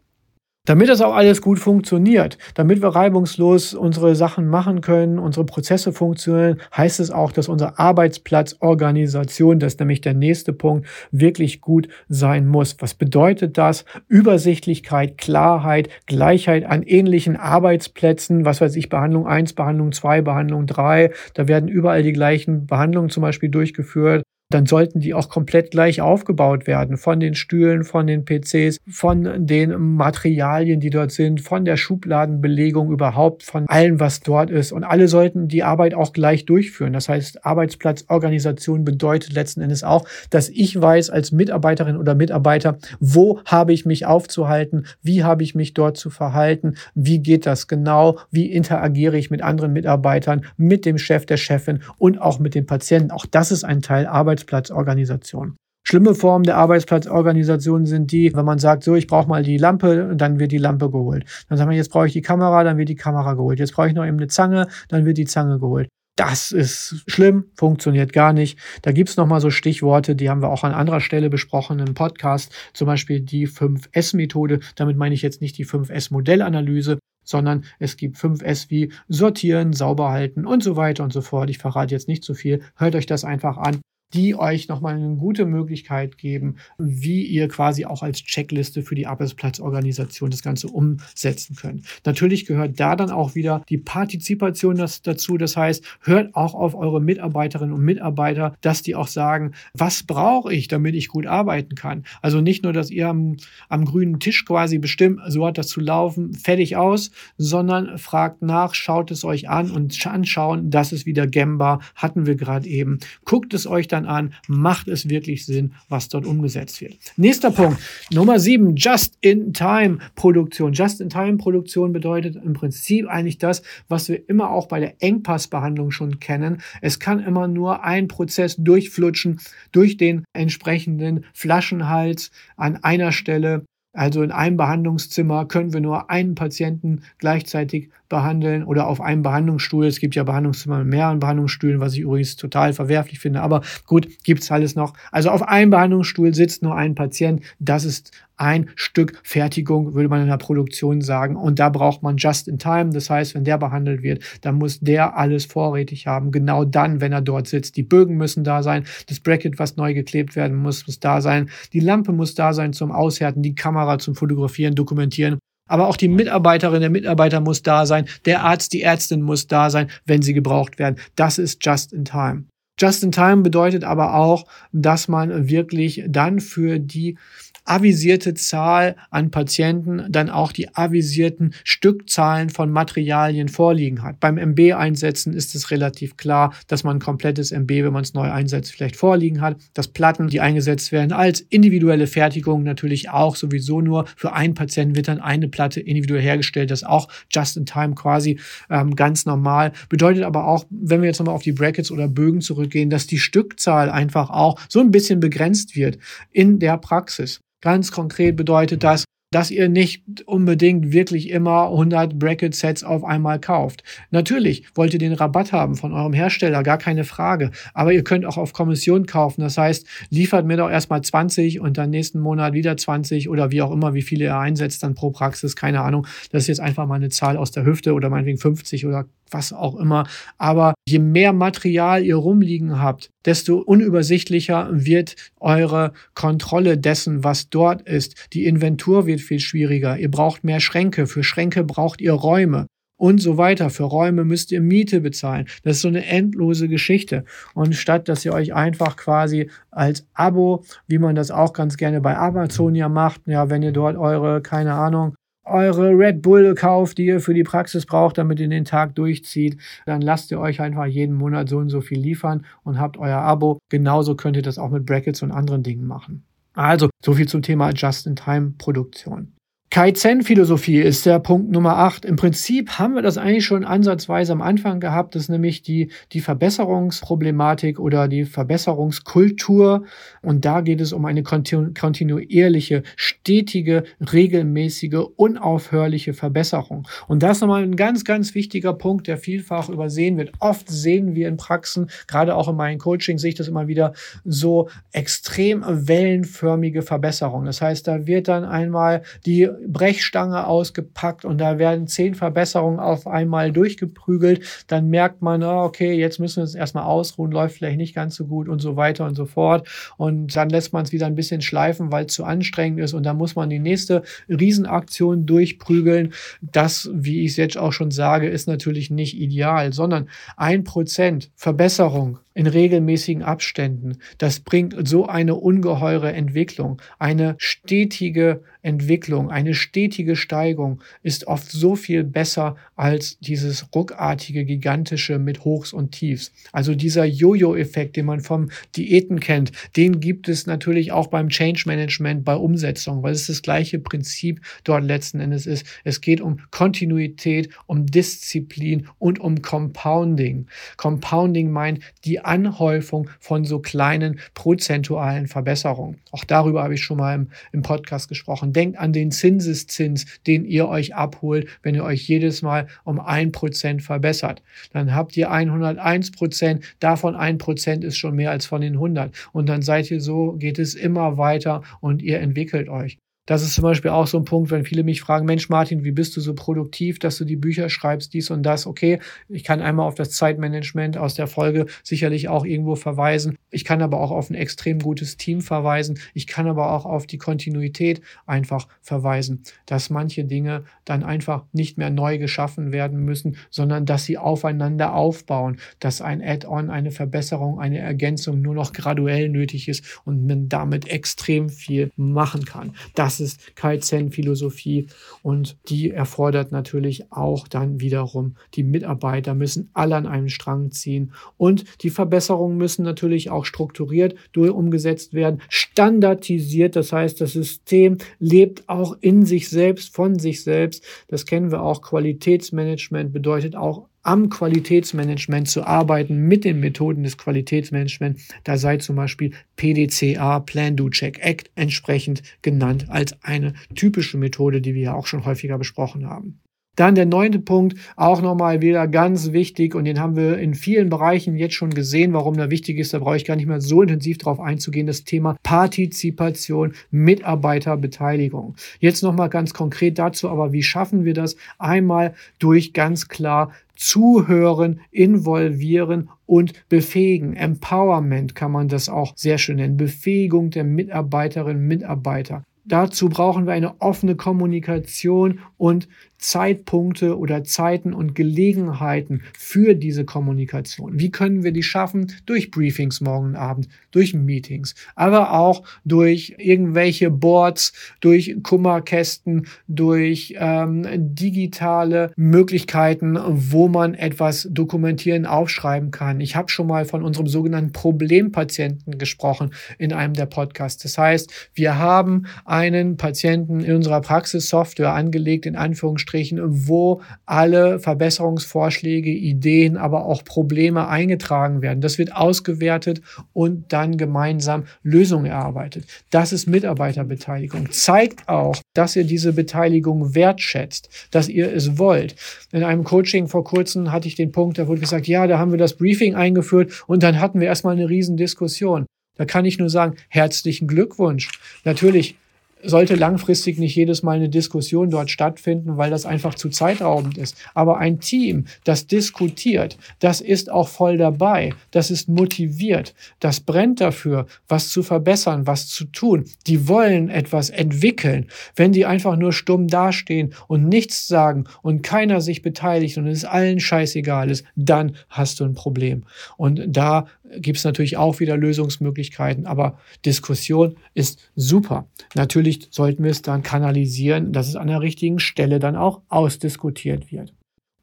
Damit 0.66 0.90
das 0.90 1.02
auch 1.02 1.16
alles 1.16 1.42
gut 1.42 1.60
funktioniert, 1.60 2.40
damit 2.56 2.82
wir 2.82 2.90
reibungslos 2.90 3.76
unsere 3.76 4.16
Sachen 4.16 4.48
machen 4.48 4.82
können, 4.82 5.20
unsere 5.20 5.46
Prozesse 5.46 5.94
funktionieren, 5.94 6.60
heißt 6.76 7.00
es 7.00 7.12
auch, 7.12 7.32
dass 7.32 7.48
unsere 7.48 7.78
Arbeitsplatzorganisation, 7.78 9.60
das 9.60 9.74
ist 9.74 9.80
nämlich 9.80 10.02
der 10.02 10.16
nächste 10.16 10.54
Punkt, 10.54 10.88
wirklich 11.12 11.62
gut 11.62 11.88
sein 12.10 12.48
muss. 12.48 12.78
Was 12.80 12.96
bedeutet 12.96 13.60
das? 13.60 13.86
Übersichtlichkeit, 14.08 15.20
Klarheit, 15.20 15.90
Gleichheit 16.08 16.66
an 16.66 16.82
ähnlichen 16.82 17.36
Arbeitsplätzen, 17.36 18.44
was 18.44 18.60
weiß 18.60 18.76
ich, 18.76 18.90
Behandlung 18.90 19.28
1, 19.28 19.54
Behandlung 19.54 19.92
2, 19.92 20.22
Behandlung 20.22 20.66
3, 20.66 21.12
da 21.36 21.48
werden 21.48 21.70
überall 21.70 22.02
die 22.02 22.14
gleichen 22.14 22.66
Behandlungen 22.66 23.10
zum 23.10 23.22
Beispiel 23.22 23.50
durchgeführt 23.50 24.24
dann 24.50 24.66
sollten 24.66 25.00
die 25.00 25.14
auch 25.14 25.30
komplett 25.30 25.72
gleich 25.72 26.02
aufgebaut 26.02 26.68
werden. 26.68 26.98
Von 26.98 27.20
den 27.20 27.34
Stühlen, 27.34 27.84
von 27.84 28.06
den 28.06 28.26
PCs, 28.26 28.78
von 28.88 29.48
den 29.48 29.96
Materialien, 29.96 30.80
die 30.80 30.92
dort 30.92 31.12
sind, 31.12 31.42
von 31.42 31.66
der 31.66 31.78
Schubladenbelegung 31.78 32.92
überhaupt, 32.92 33.44
von 33.44 33.68
allem, 33.68 34.00
was 34.00 34.20
dort 34.20 34.52
ist. 34.52 34.72
Und 34.72 34.84
alle 34.84 35.08
sollten 35.08 35.48
die 35.48 35.64
Arbeit 35.64 35.96
auch 35.96 36.14
gleich 36.14 36.46
durchführen. 36.46 36.94
Das 36.94 37.10
heißt, 37.10 37.46
Arbeitsplatzorganisation 37.46 38.86
bedeutet 38.86 39.34
letzten 39.34 39.62
Endes 39.62 39.84
auch, 39.84 40.08
dass 40.30 40.50
ich 40.50 40.80
weiß 40.80 41.10
als 41.10 41.32
Mitarbeiterin 41.32 41.98
oder 41.98 42.14
Mitarbeiter, 42.14 42.78
wo 43.00 43.40
habe 43.46 43.74
ich 43.74 43.86
mich 43.86 44.06
aufzuhalten, 44.06 44.86
wie 45.02 45.24
habe 45.24 45.44
ich 45.44 45.56
mich 45.56 45.74
dort 45.74 45.98
zu 45.98 46.10
verhalten, 46.10 46.76
wie 46.94 47.20
geht 47.20 47.46
das 47.46 47.68
genau, 47.68 48.20
wie 48.30 48.52
interagiere 48.52 49.18
ich 49.18 49.32
mit 49.32 49.42
anderen 49.42 49.74
Mitarbeitern, 49.74 50.46
mit 50.58 50.86
dem 50.86 50.98
Chef, 50.98 51.26
der 51.26 51.38
Chefin 51.38 51.80
und 51.98 52.22
auch 52.22 52.38
mit 52.40 52.54
den 52.54 52.66
Patienten. 52.66 53.12
Auch 53.12 53.26
das 53.26 53.52
ist 53.52 53.64
ein 53.64 53.82
Teil 53.82 54.06
Arbeit 54.06 54.35
Arbeitsplatzorganisation. 54.36 55.56
Schlimme 55.88 56.16
Formen 56.16 56.44
der 56.44 56.58
Arbeitsplatzorganisation 56.58 57.86
sind 57.86 58.12
die, 58.12 58.34
wenn 58.34 58.46
man 58.46 58.58
sagt, 58.58 58.84
so, 58.84 58.96
ich 58.96 59.06
brauche 59.06 59.30
mal 59.30 59.44
die 59.44 59.58
Lampe, 59.58 60.14
dann 60.16 60.40
wird 60.40 60.52
die 60.52 60.58
Lampe 60.58 60.90
geholt. 60.90 61.26
Dann 61.48 61.58
sagt 61.58 61.68
man, 61.68 61.78
jetzt 61.78 61.92
brauche 61.92 62.08
ich 62.08 62.14
die 62.14 62.24
Kamera, 62.24 62.64
dann 62.64 62.78
wird 62.78 62.90
die 62.90 62.96
Kamera 62.96 63.36
geholt. 63.36 63.60
Jetzt 63.60 63.74
brauche 63.74 63.88
ich 63.88 63.94
noch 63.94 64.06
eben 64.06 64.18
eine 64.18 64.28
Zange, 64.28 64.68
dann 64.90 65.06
wird 65.06 65.18
die 65.18 65.26
Zange 65.26 65.60
geholt. 65.60 65.88
Das 66.18 66.52
ist 66.52 67.04
schlimm, 67.08 67.46
funktioniert 67.56 68.14
gar 68.14 68.34
nicht. 68.34 68.58
Da 68.82 68.94
gibt's 68.94 69.18
noch 69.18 69.28
mal 69.28 69.42
so 69.42 69.52
Stichworte, 69.52 70.16
die 70.16 70.30
haben 70.30 70.42
wir 70.42 70.50
auch 70.50 70.64
an 70.64 70.72
anderer 70.72 71.02
Stelle 71.02 71.30
besprochen 71.30 71.80
im 71.80 71.94
Podcast, 71.94 72.52
zum 72.74 72.88
Beispiel 72.88 73.20
die 73.20 73.48
5S-Methode. 73.48 74.62
Damit 74.76 74.98
meine 74.98 75.14
ich 75.14 75.22
jetzt 75.22 75.42
nicht 75.42 75.58
die 75.58 75.66
5S-Modellanalyse, 75.66 76.98
sondern 77.24 77.66
es 77.80 77.98
gibt 77.98 78.18
5S 78.18 78.70
wie 78.70 78.92
sortieren, 79.08 79.74
sauber 79.74 80.10
halten 80.10 80.48
und 80.48 80.64
so 80.64 80.78
weiter 80.78 81.04
und 81.04 81.14
so 81.14 81.22
fort. 81.22 81.50
Ich 81.50 81.58
verrate 81.58 81.94
jetzt 81.94 82.08
nicht 82.08 82.24
zu 82.24 82.34
viel. 82.34 82.62
Hört 82.76 82.96
euch 82.96 83.06
das 83.06 83.26
einfach 83.26 83.58
an. 83.58 83.82
Die 84.16 84.36
euch 84.36 84.68
nochmal 84.70 84.96
eine 84.96 85.16
gute 85.16 85.46
Möglichkeit 85.46 86.18
geben, 86.18 86.56
wie 86.78 87.24
ihr 87.24 87.48
quasi 87.50 87.86
auch 87.86 88.02
als 88.02 88.24
Checkliste 88.24 88.82
für 88.82 88.96
die 88.96 89.08
Arbeitsplatzorganisation 89.08 90.32
das 90.32 90.42
Ganze 90.42 90.68
umsetzen 90.68 91.56
könnt. 91.56 91.86
Natürlich 92.06 92.46
gehört 92.46 92.80
da 92.80 92.96
dann 92.96 93.12
auch 93.12 93.36
wieder 93.36 93.62
die 93.70 93.78
Partizipation 93.78 94.78
dazu. 95.04 95.38
Das 95.38 95.58
heißt, 95.58 95.84
hört 96.02 96.36
auch 96.36 96.54
auf 96.54 96.76
eure 96.76 97.02
Mitarbeiterinnen 97.02 97.74
und 97.74 97.84
Mitarbeiter, 97.84 98.56
dass 98.62 98.82
die 98.82 98.96
auch 98.96 99.08
sagen, 99.08 99.52
was 99.74 100.04
brauche 100.04 100.54
ich, 100.54 100.68
damit 100.68 100.96
ich 100.96 101.10
gut 101.10 101.28
arbeiten 101.28 101.76
kann. 101.76 102.06
Also 102.22 102.40
nicht 102.40 102.64
nur, 102.64 102.72
dass 102.72 102.92
ihr 102.92 103.10
am, 103.10 103.38
am 103.68 103.86
grünen 103.86 104.20
Tisch 104.20 104.46
quasi 104.46 104.78
bestimmt, 104.78 105.20
so 105.28 105.46
hat 105.46 105.58
das 105.58 105.68
zu 105.68 105.82
laufen, 105.82 106.34
fertig 106.34 106.78
aus, 106.78 107.12
sondern 107.38 107.98
fragt 107.98 108.42
nach, 108.42 108.74
schaut 108.76 109.12
es 109.12 109.26
euch 109.26 109.50
an 109.50 109.72
und 109.72 110.06
anschauen, 110.08 110.70
das 110.70 110.94
ist 110.94 111.06
wieder 111.06 111.28
Gemba, 111.28 111.80
hatten 111.96 112.26
wir 112.26 112.36
gerade 112.36 112.68
eben. 112.68 113.00
Guckt 113.26 113.54
es 113.54 113.68
euch 113.68 113.88
dann 113.88 114.05
an, 114.06 114.34
macht 114.48 114.88
es 114.88 115.10
wirklich 115.10 115.46
Sinn, 115.46 115.74
was 115.90 116.10
dort 116.10 116.26
umgesetzt 116.26 116.82
wird. 116.82 116.98
Nächster 117.18 117.52
Punkt, 117.52 117.80
Nummer 118.12 118.40
sieben, 118.40 118.76
Just-in-Time-Produktion. 118.76 120.74
Just-in-Time-Produktion 120.74 121.94
bedeutet 121.94 122.36
im 122.36 122.54
Prinzip 122.54 123.08
eigentlich 123.08 123.38
das, 123.38 123.62
was 123.88 124.10
wir 124.10 124.28
immer 124.30 124.52
auch 124.52 124.68
bei 124.68 124.80
der 124.80 125.02
Engpassbehandlung 125.02 125.92
schon 125.92 126.20
kennen. 126.20 126.62
Es 126.82 127.00
kann 127.00 127.20
immer 127.20 127.48
nur 127.48 127.84
ein 127.84 128.08
Prozess 128.08 128.56
durchflutschen 128.58 129.40
durch 129.72 129.98
den 129.98 130.24
entsprechenden 130.34 131.26
Flaschenhals 131.34 132.32
an 132.58 132.78
einer 132.84 133.12
Stelle 133.12 133.66
also 133.96 134.22
in 134.24 134.32
einem 134.32 134.58
Behandlungszimmer 134.58 135.46
können 135.46 135.74
wir 135.74 135.80
nur 135.80 136.10
einen 136.10 136.36
Patienten 136.36 137.02
gleichzeitig 137.18 137.90
behandeln 138.10 138.64
oder 138.64 138.88
auf 138.88 139.02
einem 139.02 139.24
Behandlungsstuhl. 139.24 139.86
Es 139.86 140.00
gibt 140.00 140.16
ja 140.16 140.24
Behandlungszimmer 140.24 140.80
mit 140.80 140.88
mehreren 140.88 141.20
Behandlungsstühlen, 141.20 141.80
was 141.80 141.94
ich 141.94 142.02
übrigens 142.02 142.36
total 142.36 142.74
verwerflich 142.74 143.20
finde. 143.20 143.42
Aber 143.42 143.62
gut, 143.86 144.08
gibt's 144.24 144.52
alles 144.52 144.76
noch. 144.76 144.94
Also 145.12 145.30
auf 145.30 145.48
einem 145.48 145.72
Behandlungsstuhl 145.72 146.34
sitzt 146.34 146.62
nur 146.62 146.76
ein 146.76 146.94
Patient. 146.94 147.42
Das 147.60 147.86
ist 147.86 148.12
ein 148.38 148.70
Stück 148.76 149.20
Fertigung, 149.24 149.94
würde 149.94 150.10
man 150.10 150.22
in 150.22 150.28
der 150.28 150.38
Produktion 150.38 151.02
sagen. 151.02 151.36
Und 151.36 151.60
da 151.60 151.70
braucht 151.70 152.04
man 152.04 152.18
just 152.18 152.48
in 152.48 152.60
time. 152.60 152.90
Das 152.92 153.10
heißt, 153.10 153.36
wenn 153.36 153.44
der 153.44 153.58
behandelt 153.58 154.04
wird, 154.04 154.24
dann 154.42 154.56
muss 154.56 154.80
der 154.80 155.18
alles 155.18 155.46
vorrätig 155.46 156.08
haben. 156.08 156.32
Genau 156.32 156.66
dann, 156.66 157.02
wenn 157.02 157.12
er 157.12 157.22
dort 157.22 157.48
sitzt. 157.48 157.78
Die 157.78 157.84
Bögen 157.84 158.18
müssen 158.18 158.44
da 158.44 158.64
sein. 158.64 158.86
Das 159.08 159.20
Bracket, 159.20 159.60
was 159.60 159.76
neu 159.76 159.94
geklebt 159.94 160.36
werden 160.36 160.56
muss, 160.56 160.86
muss 160.88 161.00
da 161.00 161.22
sein. 161.22 161.50
Die 161.74 161.80
Lampe 161.80 162.12
muss 162.12 162.36
da 162.36 162.54
sein 162.54 162.74
zum 162.74 162.92
Aushärten. 162.92 163.42
Die 163.42 163.56
Kamera 163.56 163.98
zum 164.00 164.16
Fotografieren, 164.16 164.76
Dokumentieren. 164.76 165.40
Aber 165.68 165.88
auch 165.88 165.98
die 165.98 166.08
Mitarbeiterin, 166.10 166.82
der 166.82 166.92
Mitarbeiter 166.92 167.42
muss 167.42 167.64
da 167.64 167.86
sein. 167.86 168.06
Der 168.26 168.44
Arzt, 168.44 168.74
die 168.74 168.84
Ärztin 168.84 169.22
muss 169.22 169.48
da 169.48 169.70
sein, 169.70 169.90
wenn 170.06 170.22
sie 170.22 170.34
gebraucht 170.34 170.78
werden. 170.78 170.98
Das 171.16 171.40
ist 171.40 171.66
just 171.66 171.92
in 171.92 172.06
time. 172.06 172.46
Just 172.80 173.04
in 173.04 173.12
time 173.12 173.38
bedeutet 173.38 173.84
aber 173.84 174.16
auch, 174.16 174.46
dass 174.74 175.08
man 175.08 175.48
wirklich 175.48 176.04
dann 176.08 176.40
für 176.40 176.78
die 176.78 177.18
avisierte 177.66 178.36
Zahl 178.36 178.96
an 179.10 179.32
Patienten 179.32 180.06
dann 180.10 180.30
auch 180.30 180.52
die 180.52 180.74
avisierten 180.76 181.54
Stückzahlen 181.64 182.50
von 182.50 182.72
Materialien 182.72 183.50
vorliegen 183.50 184.04
hat. 184.04 184.20
Beim 184.20 184.38
MB-Einsetzen 184.38 185.34
ist 185.34 185.56
es 185.56 185.72
relativ 185.72 186.16
klar, 186.16 186.54
dass 186.68 186.84
man 186.84 186.98
ein 186.98 187.02
komplettes 187.02 187.52
MB, 187.52 187.70
wenn 187.70 187.94
man 187.94 188.04
es 188.04 188.14
neu 188.14 188.32
einsetzt, 188.32 188.72
vielleicht 188.72 188.96
vorliegen 188.96 189.42
hat. 189.42 189.58
Dass 189.74 189.88
Platten, 189.88 190.28
die 190.28 190.42
eingesetzt 190.42 190.92
werden, 190.92 191.12
als 191.12 191.42
individuelle 191.42 192.08
Fertigung 192.08 192.64
natürlich 192.64 193.10
auch 193.10 193.36
sowieso 193.36 193.82
nur 193.82 194.06
für 194.16 194.34
einen 194.34 194.54
Patienten 194.54 194.96
wird 194.96 195.08
dann 195.08 195.20
eine 195.20 195.48
Platte 195.48 195.82
individuell 195.82 196.22
hergestellt. 196.22 196.72
Das 196.72 196.84
auch 196.84 197.08
just 197.32 197.58
in 197.58 197.66
time 197.66 197.96
quasi 197.96 198.40
ähm, 198.70 198.96
ganz 198.96 199.26
normal. 199.26 199.72
Bedeutet 199.90 200.24
aber 200.24 200.48
auch, 200.48 200.66
wenn 200.70 201.02
wir 201.02 201.08
jetzt 201.08 201.20
nochmal 201.20 201.36
auf 201.36 201.44
die 201.44 201.52
Brackets 201.52 201.92
oder 201.92 202.08
Bögen 202.08 202.42
zurückgehen, 202.42 202.90
dass 202.90 203.08
die 203.08 203.20
Stückzahl 203.20 203.90
einfach 203.90 204.30
auch 204.30 204.60
so 204.70 204.80
ein 204.80 204.92
bisschen 204.92 205.20
begrenzt 205.20 205.76
wird 205.76 205.98
in 206.32 206.60
der 206.60 206.78
Praxis. 206.78 207.42
Ganz 207.66 207.92
konkret 207.92 208.36
bedeutet 208.36 208.84
das, 208.84 209.06
dass 209.32 209.50
ihr 209.50 209.70
nicht 209.70 210.04
unbedingt 210.28 210.92
wirklich 210.94 211.32
immer 211.32 211.72
100 211.72 212.20
Bracket-Sets 212.20 212.84
auf 212.84 213.04
einmal 213.04 213.40
kauft. 213.40 213.84
Natürlich 214.12 214.66
wollt 214.76 214.94
ihr 214.94 215.00
den 215.00 215.14
Rabatt 215.14 215.52
haben 215.52 215.74
von 215.74 215.92
eurem 215.92 216.14
Hersteller, 216.14 216.62
gar 216.62 216.78
keine 216.78 217.04
Frage. 217.06 217.50
Aber 217.74 217.92
ihr 217.92 218.04
könnt 218.04 218.24
auch 218.28 218.38
auf 218.38 218.54
Kommission 218.54 219.08
kaufen. 219.08 219.42
Das 219.42 219.58
heißt, 219.58 219.88
liefert 220.12 220.46
mir 220.46 220.58
doch 220.58 220.70
erstmal 220.70 221.02
20 221.02 221.60
und 221.60 221.80
dann 221.80 221.90
nächsten 221.90 222.20
Monat 222.20 222.54
wieder 222.54 222.78
20 222.78 223.30
oder 223.30 223.50
wie 223.50 223.64
auch 223.64 223.72
immer, 223.72 223.96
wie 223.96 224.04
viele 224.04 224.26
ihr 224.26 224.38
einsetzt 224.38 224.84
dann 224.84 224.94
pro 224.94 225.10
Praxis. 225.10 225.56
Keine 225.56 225.82
Ahnung. 225.82 226.06
Das 226.32 226.44
ist 226.44 226.48
jetzt 226.48 226.62
einfach 226.62 226.86
mal 226.86 226.96
eine 226.96 227.10
Zahl 227.10 227.36
aus 227.36 227.50
der 227.50 227.66
Hüfte 227.66 227.96
oder 227.96 228.12
meinetwegen 228.12 228.38
50 228.38 228.86
oder 228.86 229.06
was 229.32 229.54
auch 229.54 229.76
immer. 229.76 230.08
Aber 230.38 230.74
je 230.88 231.00
mehr 231.00 231.34
Material 231.34 232.04
ihr 232.04 232.16
rumliegen 232.16 232.80
habt, 232.80 233.10
desto 233.26 233.58
unübersichtlicher 233.58 234.70
wird 234.72 235.16
eure 235.40 235.94
Kontrolle 236.14 236.78
dessen, 236.78 237.24
was 237.24 237.50
dort 237.50 237.82
ist. 237.84 238.28
Die 238.34 238.46
Inventur 238.46 239.06
wird 239.06 239.22
viel 239.22 239.40
schwieriger. 239.40 239.98
Ihr 239.98 240.12
braucht 240.12 240.44
mehr 240.44 240.60
Schränke. 240.60 241.08
Für 241.08 241.24
Schränke 241.24 241.64
braucht 241.64 242.02
ihr 242.02 242.14
Räume 242.14 242.68
und 242.98 243.20
so 243.20 243.38
weiter. 243.38 243.70
Für 243.70 243.84
Räume 243.84 244.24
müsst 244.24 244.52
ihr 244.52 244.62
Miete 244.62 245.02
bezahlen. 245.02 245.48
Das 245.64 245.78
ist 245.78 245.82
so 245.82 245.88
eine 245.88 246.06
endlose 246.06 246.68
Geschichte. 246.68 247.26
Und 247.54 247.76
statt, 247.76 248.08
dass 248.08 248.26
ihr 248.26 248.34
euch 248.34 248.54
einfach 248.54 248.96
quasi 248.96 249.50
als 249.72 250.08
Abo, 250.14 250.64
wie 250.88 250.98
man 250.98 251.16
das 251.16 251.32
auch 251.32 251.54
ganz 251.54 251.78
gerne 251.78 252.02
bei 252.02 252.18
Amazon 252.18 252.76
ja 252.76 252.90
macht, 252.90 253.22
ja, 253.28 253.50
wenn 253.50 253.64
ihr 253.64 253.72
dort 253.72 253.98
eure, 253.98 254.42
keine 254.42 254.74
Ahnung, 254.74 255.16
eure 255.46 255.90
Red 255.90 256.22
Bull 256.22 256.56
kauft, 256.56 256.98
die 256.98 257.06
ihr 257.06 257.20
für 257.20 257.34
die 257.34 257.44
Praxis 257.44 257.86
braucht, 257.86 258.18
damit 258.18 258.40
ihr 258.40 258.48
den 258.48 258.66
Tag 258.66 258.96
durchzieht, 258.96 259.58
dann 259.86 260.02
lasst 260.02 260.32
ihr 260.32 260.40
euch 260.40 260.62
einfach 260.62 260.86
jeden 260.86 261.16
Monat 261.16 261.50
so 261.50 261.58
und 261.58 261.70
so 261.70 261.82
viel 261.82 262.00
liefern 262.00 262.46
und 262.64 262.80
habt 262.80 262.98
euer 262.98 263.20
Abo. 263.20 263.60
Genauso 263.70 264.16
könnt 264.16 264.38
ihr 264.38 264.44
das 264.44 264.58
auch 264.58 264.70
mit 264.70 264.86
Brackets 264.86 265.22
und 265.22 265.32
anderen 265.32 265.64
Dingen 265.64 265.86
machen. 265.86 266.24
Also, 266.54 266.90
so 267.04 267.14
viel 267.14 267.28
zum 267.28 267.42
Thema 267.42 267.72
Just-in-Time-Produktion. 267.72 269.35
Kaizen-Philosophie 269.76 270.80
ist 270.80 271.06
der 271.06 271.20
Punkt 271.20 271.52
Nummer 271.52 271.76
8. 271.80 272.06
Im 272.06 272.16
Prinzip 272.16 272.80
haben 272.80 272.96
wir 272.96 273.02
das 273.02 273.18
eigentlich 273.18 273.44
schon 273.44 273.66
ansatzweise 273.66 274.32
am 274.32 274.42
Anfang 274.42 274.80
gehabt, 274.80 275.16
das 275.16 275.24
ist 275.24 275.30
nämlich 275.30 275.64
die, 275.64 275.92
die 276.14 276.22
Verbesserungsproblematik 276.22 277.78
oder 277.78 278.08
die 278.08 278.24
Verbesserungskultur. 278.24 279.84
Und 280.22 280.46
da 280.46 280.62
geht 280.62 280.80
es 280.80 280.94
um 280.94 281.04
eine 281.04 281.24
kontinuierliche, 281.24 282.84
stetige, 282.96 283.84
regelmäßige, 284.14 285.08
unaufhörliche 285.18 286.14
Verbesserung. 286.14 286.88
Und 287.10 287.22
das 287.22 287.36
ist 287.36 287.42
nochmal 287.42 287.64
ein 287.64 287.76
ganz, 287.76 288.06
ganz 288.06 288.34
wichtiger 288.34 288.72
Punkt, 288.72 289.08
der 289.08 289.18
vielfach 289.18 289.68
übersehen 289.68 290.16
wird. 290.16 290.32
Oft 290.40 290.70
sehen 290.70 291.16
wir 291.16 291.28
in 291.28 291.36
Praxen, 291.36 291.90
gerade 292.08 292.36
auch 292.36 292.48
in 292.48 292.56
meinen 292.56 292.80
Coaching, 292.80 293.18
sehe 293.18 293.32
ich 293.32 293.36
das 293.36 293.50
immer 293.50 293.68
wieder, 293.68 293.92
so 294.24 294.70
extrem 294.94 295.66
wellenförmige 295.68 296.82
Verbesserung. 296.82 297.44
Das 297.44 297.62
heißt, 297.62 297.86
da 297.86 298.08
wird 298.08 298.30
dann 298.30 298.46
einmal 298.46 299.02
die 299.26 299.50
Brechstange 299.68 300.48
ausgepackt 300.48 301.26
und 301.26 301.40
da 301.40 301.58
werden 301.58 301.88
zehn 301.88 302.16
Verbesserungen 302.16 302.80
auf 302.80 303.08
einmal 303.08 303.52
durchgeprügelt, 303.52 304.66
dann 304.68 304.90
merkt 304.90 305.22
man, 305.22 305.44
oh, 305.44 305.64
okay, 305.64 305.94
jetzt 305.94 306.20
müssen 306.20 306.38
wir 306.38 306.44
uns 306.44 306.56
erstmal 306.56 306.86
ausruhen, 306.86 307.32
läuft 307.32 307.58
vielleicht 307.58 307.78
nicht 307.78 307.96
ganz 307.96 308.16
so 308.16 308.26
gut 308.26 308.48
und 308.48 308.60
so 308.60 308.76
weiter 308.76 309.06
und 309.06 309.16
so 309.16 309.26
fort. 309.26 309.68
Und 309.98 310.36
dann 310.36 310.50
lässt 310.50 310.74
man 310.74 310.84
es 310.84 310.92
wieder 310.92 311.06
ein 311.06 311.16
bisschen 311.16 311.42
schleifen, 311.42 311.92
weil 311.92 312.06
es 312.06 312.14
zu 312.14 312.24
anstrengend 312.24 312.80
ist 312.80 312.94
und 312.94 313.04
dann 313.04 313.18
muss 313.18 313.36
man 313.36 313.50
die 313.50 313.60
nächste 313.60 314.04
Riesenaktion 314.30 315.26
durchprügeln. 315.26 316.14
Das, 316.42 316.90
wie 316.94 317.24
ich 317.24 317.32
es 317.32 317.38
jetzt 317.38 317.58
auch 317.58 317.74
schon 317.74 317.92
sage, 317.92 318.28
ist 318.30 318.48
natürlich 318.48 318.90
nicht 318.90 319.18
ideal, 319.18 319.74
sondern 319.74 320.10
ein 320.38 320.64
Prozent 320.64 321.32
Verbesserung 321.36 322.20
in 322.36 322.48
regelmäßigen 322.48 323.24
Abständen. 323.24 323.98
Das 324.18 324.42
bringt 324.42 324.76
so 324.88 325.08
eine 325.08 325.36
ungeheure 325.36 326.12
Entwicklung, 326.12 326.82
eine 327.00 327.36
stetige 327.40 328.44
Entwicklung, 328.62 329.32
eine 329.32 329.54
stetige 329.54 330.16
Steigung 330.16 330.82
ist 331.02 331.28
oft 331.28 331.50
so 331.50 331.76
viel 331.76 332.04
besser 332.04 332.58
als 332.76 333.18
dieses 333.20 333.74
ruckartige, 333.74 334.44
gigantische 334.44 335.18
mit 335.18 335.46
Hochs 335.46 335.72
und 335.72 335.92
Tiefs. 335.92 336.34
Also 336.52 336.76
dieser 336.76 337.06
Jojo-Effekt, 337.06 337.96
den 337.96 338.06
man 338.06 338.20
vom 338.20 338.50
Diäten 338.76 339.22
kennt, 339.22 339.54
den 339.78 340.02
gibt 340.02 340.28
es 340.28 340.46
natürlich 340.46 340.92
auch 340.92 341.08
beim 341.08 341.30
Change 341.30 341.64
Management, 341.68 342.26
bei 342.26 342.36
Umsetzung, 342.36 343.02
weil 343.02 343.14
es 343.14 343.28
das 343.28 343.44
gleiche 343.44 343.80
Prinzip 343.80 344.42
dort 344.66 344.84
letzten 344.84 345.22
Endes 345.22 345.46
ist. 345.46 345.66
Es 345.86 346.02
geht 346.02 346.20
um 346.20 346.40
Kontinuität, 346.52 347.50
um 347.68 347.86
Disziplin 347.86 348.88
und 349.00 349.22
um 349.22 349.42
Compounding. 349.42 350.48
Compounding 350.76 351.50
meint 351.50 351.80
die 352.04 352.25
Anhäufung 352.26 353.10
von 353.20 353.46
so 353.46 353.60
kleinen 353.60 354.20
prozentualen 354.34 355.28
Verbesserungen. 355.28 355.98
Auch 356.12 356.24
darüber 356.24 356.64
habe 356.64 356.74
ich 356.74 356.84
schon 356.84 356.98
mal 356.98 357.16
im, 357.16 357.30
im 357.52 357.62
Podcast 357.62 358.10
gesprochen. 358.10 358.54
Denkt 358.54 358.78
an 358.78 358.94
den 358.94 359.12
Zinseszins, 359.12 360.06
den 360.28 360.46
ihr 360.46 360.68
euch 360.68 360.96
abholt, 360.96 361.48
wenn 361.64 361.76
ihr 361.76 361.84
euch 361.84 362.08
jedes 362.08 362.42
Mal 362.42 362.68
um 362.84 363.00
ein 363.00 363.32
Prozent 363.32 363.82
verbessert. 363.82 364.42
Dann 364.74 364.94
habt 364.94 365.16
ihr 365.18 365.32
101 365.32 366.12
Prozent, 366.12 366.64
davon 366.80 367.16
ein 367.16 367.38
Prozent 367.38 367.84
ist 367.84 367.98
schon 367.98 368.16
mehr 368.16 368.32
als 368.32 368.46
von 368.46 368.62
den 368.62 368.74
100. 368.74 369.12
Und 369.32 369.48
dann 369.48 369.62
seid 369.62 369.90
ihr 369.92 370.02
so, 370.02 370.34
geht 370.34 370.60
es 370.60 370.76
immer 370.76 371.18
weiter 371.18 371.64
und 371.82 372.02
ihr 372.02 372.20
entwickelt 372.20 372.70
euch. 372.70 372.98
Das 373.26 373.42
ist 373.42 373.56
zum 373.56 373.64
Beispiel 373.64 373.90
auch 373.90 374.06
so 374.06 374.20
ein 374.20 374.26
Punkt, 374.26 374.52
wenn 374.52 374.66
viele 374.66 374.84
mich 374.84 375.02
fragen, 375.02 375.26
Mensch 375.26 375.50
Martin, 375.50 375.84
wie 375.84 375.92
bist 375.92 376.16
du 376.16 376.22
so 376.22 376.36
produktiv, 376.36 377.00
dass 377.00 377.18
du 377.18 377.26
die 377.26 377.36
Bücher 377.36 377.70
schreibst, 377.70 378.14
dies 378.14 378.30
und 378.30 378.44
das. 378.44 378.68
Okay, 378.68 379.00
ich 379.30 379.44
kann 379.44 379.62
einmal 379.62 379.88
auf 379.88 379.96
das 379.96 380.12
Zeitmanagement 380.12 380.98
aus 380.98 381.16
der 381.16 381.26
Folge 381.26 381.66
sicherlich 381.84 382.28
auch 382.28 382.46
irgendwo 382.46 382.76
verweisen. 382.76 383.38
Ich 383.50 383.66
kann 383.66 383.82
aber 383.82 384.00
auch 384.00 384.12
auf 384.12 384.30
ein 384.30 384.36
extrem 384.36 384.80
gutes 384.80 385.18
Team 385.18 385.42
verweisen. 385.42 385.98
Ich 386.14 386.28
kann 386.28 386.48
aber 386.48 386.72
auch 386.72 386.86
auf 386.86 387.08
die 387.08 387.18
Kontinuität 387.18 388.02
einfach 388.28 388.68
verweisen, 388.82 389.42
dass 389.66 389.90
manche 389.90 390.26
Dinge 390.26 390.66
dann 390.84 391.04
einfach 391.04 391.46
nicht 391.52 391.78
mehr 391.80 391.90
neu 391.90 392.20
geschaffen 392.20 392.72
werden 392.72 393.00
müssen, 393.00 393.38
sondern 393.50 393.88
dass 393.88 394.06
sie 394.06 394.20
aufeinander 394.20 394.94
aufbauen, 394.94 395.58
dass 395.80 396.02
ein 396.02 396.22
Add-on, 396.22 396.70
eine 396.70 396.92
Verbesserung, 396.92 397.60
eine 397.60 397.80
Ergänzung 397.80 398.42
nur 398.42 398.54
noch 398.54 398.72
graduell 398.72 399.30
nötig 399.30 399.68
ist 399.68 399.84
und 400.06 400.28
man 400.28 400.48
damit 400.48 400.88
extrem 400.88 401.50
viel 401.50 401.92
machen 401.96 402.46
kann. 402.46 402.76
Das 402.94 403.15
ist 403.20 403.56
Kaizen-Philosophie 403.56 404.88
und 405.24 405.58
die 405.70 405.92
erfordert 405.92 406.52
natürlich 406.52 407.12
auch 407.12 407.48
dann 407.48 407.80
wiederum, 407.80 408.36
die 408.54 408.64
Mitarbeiter 408.64 409.34
müssen 409.36 409.70
alle 409.74 409.96
an 409.96 410.08
einem 410.08 410.30
Strang 410.30 410.72
ziehen 410.72 411.14
und 411.38 411.66
die 411.84 411.90
Verbesserungen 411.90 412.58
müssen 412.58 412.84
natürlich 412.84 413.30
auch 413.30 413.46
strukturiert 413.46 414.16
umgesetzt 414.36 415.14
werden, 415.14 415.42
standardisiert, 415.50 416.76
das 416.76 416.92
heißt, 416.92 417.22
das 417.22 417.34
System 417.34 417.98
lebt 418.20 418.68
auch 418.68 418.98
in 419.02 419.26
sich 419.26 419.50
selbst, 419.50 419.94
von 419.94 420.20
sich 420.20 420.44
selbst. 420.44 420.84
Das 421.08 421.26
kennen 421.26 421.52
wir 421.52 421.62
auch. 421.62 421.82
Qualitätsmanagement 421.82 423.14
bedeutet 423.14 423.56
auch 423.56 423.88
am 424.06 424.30
Qualitätsmanagement 424.30 425.50
zu 425.50 425.66
arbeiten 425.66 426.28
mit 426.28 426.46
den 426.46 426.60
Methoden 426.60 427.04
des 427.04 427.18
Qualitätsmanagements. 427.18 428.28
Da 428.44 428.58
sei 428.58 428.78
zum 428.78 428.96
Beispiel 428.96 429.32
PDCA, 429.56 430.40
Plan, 430.40 430.76
Do, 430.76 430.90
Check, 430.90 431.20
Act, 431.22 431.50
entsprechend 431.56 432.22
genannt 432.42 432.86
als 432.90 433.22
eine 433.24 433.54
typische 433.74 434.18
Methode, 434.18 434.62
die 434.62 434.76
wir 434.76 434.82
ja 434.82 434.94
auch 434.94 435.08
schon 435.08 435.26
häufiger 435.26 435.58
besprochen 435.58 436.08
haben. 436.08 436.40
Dann 436.76 436.96
der 436.96 437.06
neunte 437.06 437.40
Punkt, 437.40 437.78
auch 437.96 438.22
nochmal 438.22 438.62
wieder 438.62 438.88
ganz 438.88 439.32
wichtig 439.32 439.76
und 439.76 439.86
den 439.86 440.00
haben 440.00 440.16
wir 440.16 440.38
in 440.38 440.54
vielen 440.54 440.90
Bereichen 440.90 441.38
jetzt 441.38 441.56
schon 441.56 441.70
gesehen, 441.70 442.14
warum 442.14 442.36
der 442.36 442.50
wichtig 442.50 442.78
ist. 442.78 442.94
Da 442.94 443.00
brauche 443.00 443.18
ich 443.18 443.26
gar 443.26 443.36
nicht 443.36 443.48
mehr 443.48 443.62
so 443.62 443.82
intensiv 443.82 444.18
darauf 444.18 444.40
einzugehen. 444.40 444.88
Das 444.88 445.04
Thema 445.04 445.38
Partizipation, 445.44 446.74
Mitarbeiterbeteiligung. 446.92 448.56
Jetzt 448.80 449.04
nochmal 449.04 449.30
ganz 449.30 449.54
konkret 449.54 450.00
dazu, 450.00 450.30
aber 450.30 450.52
wie 450.52 450.64
schaffen 450.64 451.06
wir 451.06 451.14
das? 451.14 451.36
Einmal 451.58 452.14
durch 452.40 452.74
ganz 452.74 453.08
klar 453.08 453.52
Zuhören, 453.76 454.80
involvieren 454.92 456.10
und 456.26 456.54
befähigen. 456.70 457.36
Empowerment 457.36 458.34
kann 458.34 458.52
man 458.52 458.68
das 458.68 458.90
auch 458.90 459.14
sehr 459.16 459.38
schön 459.38 459.58
nennen. 459.58 459.78
Befähigung 459.78 460.50
der 460.50 460.64
Mitarbeiterinnen 460.64 461.62
und 461.62 461.68
Mitarbeiter. 461.68 462.44
Dazu 462.68 463.10
brauchen 463.10 463.46
wir 463.46 463.54
eine 463.54 463.80
offene 463.80 464.16
Kommunikation 464.16 465.40
und 465.58 465.88
Zeitpunkte 466.18 467.18
oder 467.18 467.44
Zeiten 467.44 467.94
und 467.94 468.16
Gelegenheiten 468.16 469.22
für 469.38 469.76
diese 469.76 470.06
Kommunikation. 470.06 471.00
Wie 471.00 471.12
können 471.12 471.44
wir 471.44 471.52
die 471.52 471.64
schaffen? 471.64 472.12
Durch 472.26 472.52
Briefings 472.52 473.02
morgen 473.02 473.36
Abend, 473.36 473.68
durch 473.92 474.14
Meetings, 474.14 474.76
aber 474.96 475.34
auch 475.34 475.64
durch 475.84 476.36
irgendwelche 476.38 477.12
Boards, 477.12 477.74
durch 478.00 478.38
Kummerkästen, 478.44 479.48
durch 479.68 480.34
ähm, 480.38 480.86
digitale 481.16 482.12
Möglichkeiten, 482.16 483.18
wo 483.22 483.68
man 483.68 483.94
etwas 483.94 484.48
dokumentieren, 484.50 485.26
aufschreiben 485.26 485.92
kann. 485.92 486.22
Ich 486.22 486.36
habe 486.36 486.50
schon 486.50 486.68
mal 486.68 486.86
von 486.86 487.04
unserem 487.04 487.28
sogenannten 487.28 487.72
Problempatienten 487.72 488.98
gesprochen 488.98 489.52
in 489.78 489.94
einem 489.94 490.14
der 490.14 490.26
Podcasts. 490.26 490.82
Das 490.82 490.98
heißt, 490.98 491.52
wir 491.54 491.78
haben 491.78 492.26
einen 492.46 492.98
Patienten 492.98 493.60
in 493.60 493.76
unserer 493.76 494.02
Praxissoftware 494.02 494.94
angelegt, 494.94 495.46
in 495.46 495.56
Anführungsstrichen, 495.56 496.05
Anführungsstrichen, 496.06 496.68
wo 496.68 497.02
alle 497.26 497.80
Verbesserungsvorschläge, 497.80 499.10
Ideen, 499.10 499.78
aber 499.78 500.06
auch 500.06 500.24
Probleme 500.24 500.88
eingetragen 500.88 501.62
werden. 501.62 501.82
Das 501.82 501.98
wird 501.98 502.16
ausgewertet 502.16 503.02
und 503.34 503.74
dann 503.74 503.98
gemeinsam 503.98 504.66
Lösungen 504.84 505.26
erarbeitet. 505.26 505.86
Das 506.12 506.32
ist 506.32 506.48
Mitarbeiterbeteiligung. 506.48 507.72
Zeigt 507.72 508.28
auch, 508.30 508.58
dass 508.74 508.96
ihr 508.96 509.04
diese 509.04 509.34
Beteiligung 509.34 510.16
wertschätzt, 510.16 510.90
dass 511.12 511.28
ihr 511.28 511.52
es 511.52 511.78
wollt. 511.78 512.16
In 512.52 512.64
einem 512.64 512.84
Coaching 512.84 513.28
vor 513.28 513.44
kurzem 513.44 513.92
hatte 513.92 514.08
ich 514.08 514.16
den 514.16 514.32
Punkt, 514.32 514.58
da 514.58 514.68
wurde 514.68 514.82
gesagt, 514.82 515.08
ja, 515.08 515.28
da 515.28 515.40
haben 515.40 515.52
wir 515.52 515.58
das 515.58 515.76
Briefing 515.78 516.16
eingeführt 516.16 516.84
und 516.88 517.04
dann 517.04 517.20
hatten 517.20 517.40
wir 517.40 517.48
erstmal 517.48 517.76
eine 517.76 517.90
riesen 517.90 518.18
Diskussion. 518.18 518.86
Da 519.18 519.24
kann 519.26 519.46
ich 519.46 519.58
nur 519.58 519.70
sagen, 519.70 519.96
herzlichen 520.10 520.68
Glückwunsch. 520.68 521.30
Natürlich 521.64 522.18
sollte 522.64 522.96
langfristig 522.96 523.60
nicht 523.60 523.76
jedes 523.76 524.04
Mal 524.04 524.18
eine 524.18 524.30
Diskussion 524.30 524.90
dort 524.90 525.10
stattfinden, 525.10 525.78
weil 525.78 525.92
das 525.92 526.06
einfach 526.06 526.36
zu 526.36 526.50
zeitraubend 526.50 527.18
ist. 527.18 527.36
Aber 527.54 527.78
ein 527.78 528.00
Team, 528.00 528.46
das 528.64 528.88
diskutiert, 528.88 529.78
das 530.00 530.22
ist 530.22 530.52
auch 530.52 530.68
voll 530.68 530.98
dabei, 530.98 531.54
das 531.72 531.92
ist 531.92 532.10
motiviert, 532.10 532.94
das 533.20 533.40
brennt 533.40 533.82
dafür, 533.82 534.26
was 534.48 534.70
zu 534.70 534.84
verbessern, 534.84 535.48
was 535.48 535.68
zu 535.68 535.86
tun. 535.86 536.26
Die 536.48 536.68
wollen 536.68 537.10
etwas 537.10 537.50
entwickeln. 537.50 538.28
Wenn 538.56 538.72
die 538.72 538.86
einfach 538.86 539.16
nur 539.16 539.34
stumm 539.34 539.68
dastehen 539.68 540.34
und 540.48 540.68
nichts 540.68 541.08
sagen 541.08 541.46
und 541.62 541.84
keiner 541.84 542.22
sich 542.22 542.42
beteiligt 542.42 542.98
und 542.98 543.08
es 543.08 543.26
allen 543.26 543.60
scheißegal 543.60 544.32
ist, 544.32 544.46
dann 544.56 544.96
hast 545.10 545.40
du 545.40 545.46
ein 545.46 545.54
Problem. 545.54 546.04
Und 546.38 546.62
da 546.68 547.08
gibt 547.38 547.58
es 547.58 547.64
natürlich 547.64 547.98
auch 547.98 548.20
wieder 548.20 548.38
Lösungsmöglichkeiten, 548.38 549.46
aber 549.46 549.78
Diskussion 550.06 550.76
ist 550.94 551.32
super. 551.36 551.88
Natürlich 552.14 552.68
sollten 552.72 553.04
wir 553.04 553.12
es 553.12 553.22
dann 553.22 553.44
kanalisieren, 553.44 554.32
dass 554.32 554.48
es 554.48 554.56
an 554.56 554.68
der 554.68 554.82
richtigen 554.82 555.20
Stelle 555.20 555.60
dann 555.60 555.76
auch 555.76 556.02
ausdiskutiert 556.10 557.12
wird. 557.12 557.34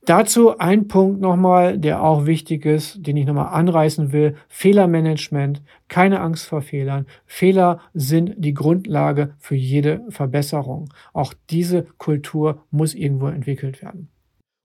Dazu 0.05 0.59
ein 0.59 0.89
Punkt 0.89 1.21
nochmal, 1.21 1.79
der 1.79 2.03
auch 2.03 2.27
wichtig 2.27 2.67
ist, 2.67 3.07
den 3.07 3.17
ich 3.17 3.25
nochmal 3.25 3.55
anreißen 3.55 4.11
will. 4.11 4.35
Fehlermanagement. 4.49 5.63
Keine 5.87 6.21
Angst 6.21 6.47
vor 6.47 6.61
Fehlern. 6.61 7.07
Fehler 7.25 7.79
sind 7.95 8.35
die 8.37 8.53
Grundlage 8.53 9.35
für 9.39 9.55
jede 9.55 10.01
Verbesserung. 10.09 10.93
Auch 11.13 11.35
diese 11.51 11.85
Kultur 11.99 12.65
muss 12.73 12.95
irgendwo 12.95 13.29
entwickelt 13.29 13.81
werden. 13.81 14.09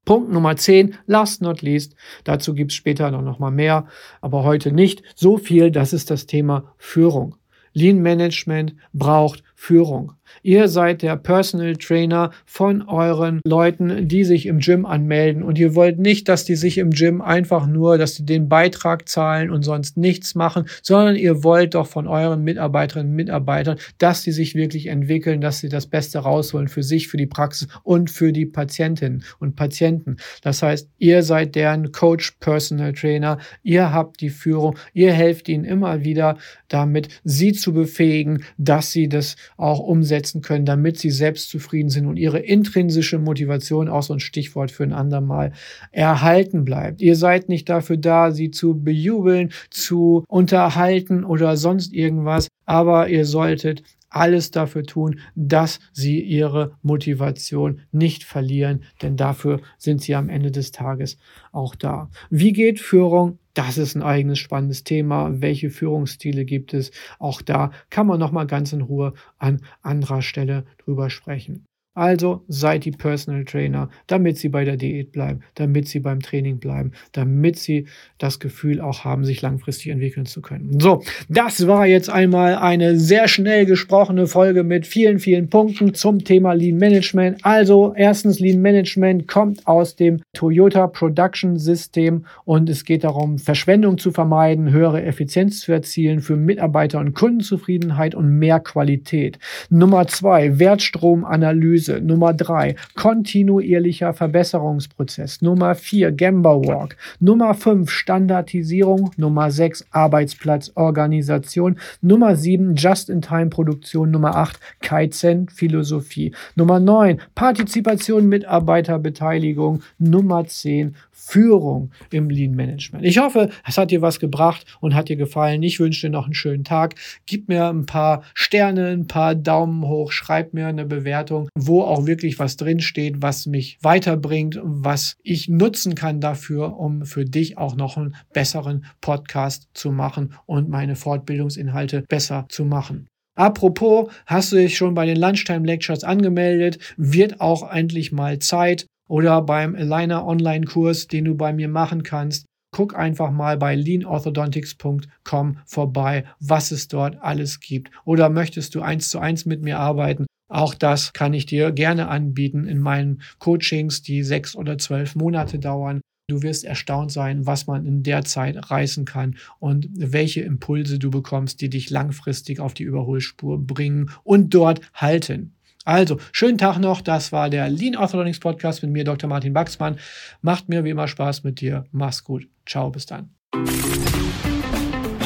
Punkt 0.07 0.31
Nummer 0.31 0.55
10, 0.55 0.95
last 1.05 1.41
not 1.41 1.61
least. 1.61 1.93
Dazu 2.23 2.53
gibt 2.53 2.71
es 2.71 2.77
später 2.77 3.11
noch 3.11 3.39
mal 3.39 3.51
mehr, 3.51 3.87
aber 4.21 4.45
heute 4.45 4.71
nicht 4.71 5.03
so 5.15 5.37
viel. 5.37 5.69
Das 5.69 5.91
ist 5.91 6.09
das 6.09 6.25
Thema 6.25 6.73
Führung. 6.77 7.35
Lean 7.73 8.01
Management 8.01 8.73
braucht 8.93 9.43
Führung. 9.59 10.13
Ihr 10.43 10.67
seid 10.67 11.01
der 11.01 11.17
Personal 11.17 11.75
Trainer 11.77 12.31
von 12.45 12.83
euren 12.83 13.41
Leuten, 13.43 14.07
die 14.07 14.23
sich 14.23 14.45
im 14.45 14.59
Gym 14.59 14.85
anmelden 14.85 15.41
und 15.41 15.57
ihr 15.57 15.73
wollt 15.73 15.97
nicht, 15.97 16.29
dass 16.29 16.45
die 16.45 16.55
sich 16.55 16.77
im 16.77 16.91
Gym 16.91 17.21
einfach 17.21 17.65
nur, 17.65 17.97
dass 17.97 18.15
sie 18.15 18.25
den 18.25 18.49
Beitrag 18.49 19.09
zahlen 19.09 19.49
und 19.49 19.63
sonst 19.63 19.97
nichts 19.97 20.35
machen, 20.35 20.65
sondern 20.83 21.15
ihr 21.15 21.43
wollt 21.43 21.73
doch 21.73 21.87
von 21.87 22.07
euren 22.07 22.43
Mitarbeiterinnen 22.43 23.11
und 23.11 23.15
Mitarbeitern, 23.15 23.79
dass 23.97 24.21
sie 24.21 24.31
sich 24.31 24.53
wirklich 24.53 24.87
entwickeln, 24.87 25.41
dass 25.41 25.57
sie 25.59 25.69
das 25.69 25.87
Beste 25.87 26.19
rausholen 26.19 26.67
für 26.67 26.83
sich, 26.83 27.07
für 27.07 27.17
die 27.17 27.25
Praxis 27.25 27.67
und 27.81 28.11
für 28.11 28.31
die 28.31 28.45
Patientinnen 28.45 29.23
und 29.39 29.55
Patienten. 29.55 30.17
Das 30.43 30.61
heißt, 30.61 30.87
ihr 30.99 31.23
seid 31.23 31.55
deren 31.55 31.91
Coach, 31.91 32.37
Personal 32.39 32.93
Trainer, 32.93 33.39
ihr 33.63 33.91
habt 33.91 34.21
die 34.21 34.29
Führung, 34.29 34.77
ihr 34.93 35.13
helft 35.13 35.49
ihnen 35.49 35.65
immer 35.65 36.03
wieder 36.03 36.37
damit, 36.67 37.07
sie 37.23 37.53
zu 37.53 37.73
befähigen, 37.73 38.43
dass 38.57 38.91
sie 38.91 39.09
das 39.09 39.35
auch 39.57 39.79
umsetzen 39.79 40.41
können, 40.41 40.65
damit 40.65 40.97
sie 40.99 41.09
selbst 41.09 41.49
zufrieden 41.49 41.89
sind 41.89 42.05
und 42.05 42.17
ihre 42.17 42.39
intrinsische 42.39 43.17
Motivation, 43.17 43.89
auch 43.89 44.03
so 44.03 44.13
ein 44.13 44.19
Stichwort 44.19 44.71
für 44.71 44.83
ein 44.83 44.93
andermal, 44.93 45.51
erhalten 45.91 46.63
bleibt. 46.63 47.01
Ihr 47.01 47.15
seid 47.15 47.49
nicht 47.49 47.67
dafür 47.67 47.97
da, 47.97 48.31
sie 48.31 48.51
zu 48.51 48.79
bejubeln, 48.79 49.51
zu 49.71 50.23
unterhalten 50.27 51.23
oder 51.23 51.57
sonst 51.57 51.93
irgendwas, 51.93 52.47
aber 52.65 53.09
ihr 53.09 53.25
solltet 53.25 53.81
alles 54.09 54.51
dafür 54.51 54.83
tun, 54.83 55.19
dass 55.35 55.79
sie 55.91 56.21
ihre 56.21 56.77
Motivation 56.81 57.81
nicht 57.91 58.23
verlieren, 58.23 58.83
denn 59.01 59.17
dafür 59.17 59.61
sind 59.77 60.01
sie 60.01 60.15
am 60.15 60.29
Ende 60.29 60.51
des 60.51 60.71
Tages 60.71 61.17
auch 61.51 61.75
da. 61.75 62.09
Wie 62.29 62.53
geht 62.53 62.79
Führung 62.79 63.39
das 63.57 63.79
ist 63.79 63.95
ein 63.95 64.03
eigenes 64.03 64.37
spannendes 64.37 64.83
Thema. 64.83 65.41
Welche 65.41 65.71
Führungsstile 65.71 66.45
gibt 66.45 66.75
es? 66.75 66.91
Auch 67.17 67.41
da 67.41 67.71
kann 67.89 68.05
man 68.05 68.19
noch 68.19 68.31
mal 68.31 68.45
ganz 68.45 68.71
in 68.71 68.81
Ruhe 68.81 69.15
an 69.39 69.61
anderer 69.81 70.21
Stelle 70.21 70.65
drüber 70.77 71.09
sprechen. 71.09 71.66
Also 71.97 72.43
seid 72.47 72.85
die 72.85 72.91
Personal 72.91 73.43
Trainer, 73.43 73.89
damit 74.05 74.37
sie 74.37 74.49
bei 74.49 74.63
der 74.63 74.77
Diät 74.77 75.11
bleiben, 75.11 75.39
damit 75.55 75.87
sie 75.87 75.99
beim 75.99 76.19
Training 76.19 76.59
bleiben, 76.59 76.91
damit 77.11 77.57
sie 77.57 77.87
das 78.19 78.39
Gefühl 78.39 78.81
auch 78.81 79.03
haben, 79.03 79.25
sich 79.25 79.41
langfristig 79.41 79.91
entwickeln 79.91 80.27
zu 80.27 80.43
können. 80.43 80.79
So, 80.79 81.01
das 81.27 81.65
war 81.65 81.87
jetzt 81.87 82.11
einmal 82.11 82.53
eine 82.53 82.99
sehr 82.99 83.27
schnell 83.27 83.65
gesprochene 83.65 84.27
Folge 84.27 84.63
mit 84.63 84.85
vielen, 84.85 85.17
vielen 85.17 85.49
Punkten 85.49 85.95
zum 85.95 86.23
Thema 86.23 86.53
Lean 86.53 86.77
Management. 86.77 87.39
Also 87.43 87.95
erstens, 87.97 88.39
Lean 88.39 88.61
Management 88.61 89.27
kommt 89.27 89.65
aus 89.65 89.95
dem 89.95 90.21
Toyota 90.33 90.85
Production 90.85 91.57
System 91.57 92.25
und 92.45 92.69
es 92.69 92.85
geht 92.85 93.05
darum, 93.05 93.39
Verschwendung 93.39 93.97
zu 93.97 94.11
vermeiden, 94.11 94.71
höhere 94.71 95.01
Effizienz 95.01 95.61
zu 95.61 95.71
erzielen 95.71 96.21
für 96.21 96.35
Mitarbeiter 96.35 96.99
und 96.99 97.15
Kundenzufriedenheit 97.15 98.13
und 98.13 98.37
mehr 98.37 98.59
Qualität. 98.59 99.39
Nummer 99.71 100.05
zwei, 100.05 100.59
Wertstromanalyse 100.59 101.86
Analyse. 101.87 102.01
Nummer 102.01 102.33
drei, 102.33 102.75
kontinuierlicher 102.95 104.13
Verbesserungsprozess. 104.13 105.41
Nummer 105.41 105.75
vier, 105.75 106.11
Gamba 106.11 106.55
Walk. 106.55 106.95
Nummer 107.19 107.53
fünf, 107.53 107.89
Standardisierung. 107.89 109.11
Nummer 109.17 109.51
sechs, 109.51 109.85
Arbeitsplatzorganisation. 109.91 111.79
Nummer 112.01 112.35
sieben, 112.35 112.75
Just-in-Time-Produktion. 112.75 114.11
Nummer 114.11 114.35
acht, 114.35 114.59
Kaizen-Philosophie. 114.81 116.33
Nummer 116.55 116.79
neun, 116.79 117.19
Partizipation, 117.35 118.27
Mitarbeiterbeteiligung. 118.29 119.81
Nummer 119.97 120.45
zehn, 120.45 120.95
Führung 121.27 121.91
im 122.11 122.29
Lean 122.29 122.55
Management. 122.55 123.03
Ich 123.03 123.17
hoffe, 123.17 123.49
es 123.67 123.77
hat 123.77 123.91
dir 123.91 124.01
was 124.01 124.19
gebracht 124.19 124.65
und 124.79 124.95
hat 124.95 125.09
dir 125.09 125.17
gefallen. 125.17 125.61
Ich 125.61 125.79
wünsche 125.79 126.07
dir 126.07 126.11
noch 126.11 126.25
einen 126.25 126.33
schönen 126.33 126.63
Tag. 126.63 126.95
Gib 127.25 127.49
mir 127.49 127.67
ein 127.67 127.85
paar 127.85 128.23
Sterne, 128.33 128.87
ein 128.87 129.07
paar 129.07 129.35
Daumen 129.35 129.85
hoch, 129.85 130.13
schreib 130.13 130.53
mir 130.53 130.67
eine 130.67 130.85
Bewertung, 130.85 131.49
wo 131.53 131.81
auch 131.81 132.05
wirklich 132.05 132.39
was 132.39 132.55
drinsteht, 132.55 133.21
was 133.21 133.45
mich 133.45 133.77
weiterbringt, 133.81 134.59
was 134.63 135.17
ich 135.21 135.49
nutzen 135.49 135.95
kann 135.95 136.21
dafür, 136.21 136.77
um 136.79 137.05
für 137.05 137.25
dich 137.25 137.57
auch 137.57 137.75
noch 137.75 137.97
einen 137.97 138.15
besseren 138.33 138.85
Podcast 139.01 139.67
zu 139.73 139.91
machen 139.91 140.33
und 140.45 140.69
meine 140.69 140.95
Fortbildungsinhalte 140.95 142.03
besser 142.07 142.45
zu 142.47 142.63
machen. 142.63 143.07
Apropos, 143.35 144.09
hast 144.25 144.51
du 144.51 144.55
dich 144.55 144.77
schon 144.77 144.95
bei 144.95 145.05
den 145.05 145.17
Lunchtime 145.17 145.67
Lectures 145.67 146.03
angemeldet? 146.03 146.79
Wird 146.97 147.39
auch 147.39 147.71
endlich 147.71 148.11
mal 148.11 148.39
Zeit 148.39 148.87
oder 149.07 149.41
beim 149.41 149.75
Aligner 149.75 150.25
Online-Kurs, 150.25 151.07
den 151.07 151.25
du 151.25 151.35
bei 151.35 151.53
mir 151.53 151.69
machen 151.69 152.03
kannst. 152.03 152.45
Guck 152.71 152.97
einfach 152.97 153.31
mal 153.31 153.57
bei 153.57 153.75
leanorthodontics.com 153.75 155.57
vorbei, 155.65 156.25
was 156.39 156.71
es 156.71 156.87
dort 156.87 157.17
alles 157.21 157.59
gibt. 157.59 157.91
Oder 158.03 158.29
möchtest 158.29 158.75
du 158.75 158.81
eins 158.81 159.09
zu 159.09 159.19
eins 159.19 159.45
mit 159.45 159.61
mir 159.61 159.79
arbeiten? 159.79 160.25
Auch 160.49 160.73
das 160.73 161.13
kann 161.13 161.33
ich 161.33 161.45
dir 161.45 161.71
gerne 161.71 162.07
anbieten 162.07 162.67
in 162.67 162.79
meinen 162.79 163.21
Coachings, 163.39 164.01
die 164.01 164.23
sechs 164.23 164.55
oder 164.55 164.77
zwölf 164.77 165.15
Monate 165.15 165.59
dauern. 165.59 166.01
Du 166.29 166.41
wirst 166.41 166.65
erstaunt 166.65 167.11
sein, 167.11 167.45
was 167.45 167.67
man 167.67 167.85
in 167.85 168.03
der 168.03 168.25
Zeit 168.25 168.69
reißen 168.69 169.05
kann 169.05 169.37
und 169.59 169.87
welche 169.93 170.41
Impulse 170.41 170.99
du 170.99 171.09
bekommst, 171.09 171.61
die 171.61 171.69
dich 171.69 171.89
langfristig 171.89 172.59
auf 172.59 172.73
die 172.73 172.83
Überholspur 172.83 173.57
bringen 173.59 174.11
und 174.23 174.53
dort 174.53 174.81
halten. 174.93 175.56
Also, 175.87 176.17
schönen 176.33 176.57
Tag 176.57 176.79
noch. 176.79 176.99
Das 176.99 177.31
war 177.31 177.49
der 177.49 177.69
Lean 177.69 177.95
Orthodontics 177.95 178.41
Podcast 178.41 178.83
mit 178.83 178.91
mir, 178.91 179.05
Dr. 179.05 179.29
Martin 179.29 179.53
Baxmann. 179.53 179.97
Macht 180.41 180.67
mir 180.67 180.83
wie 180.83 180.89
immer 180.89 181.07
Spaß 181.07 181.45
mit 181.45 181.61
dir. 181.61 181.85
Mach's 181.93 182.25
gut. 182.25 182.45
Ciao, 182.65 182.89
bis 182.89 183.05
dann. 183.05 183.29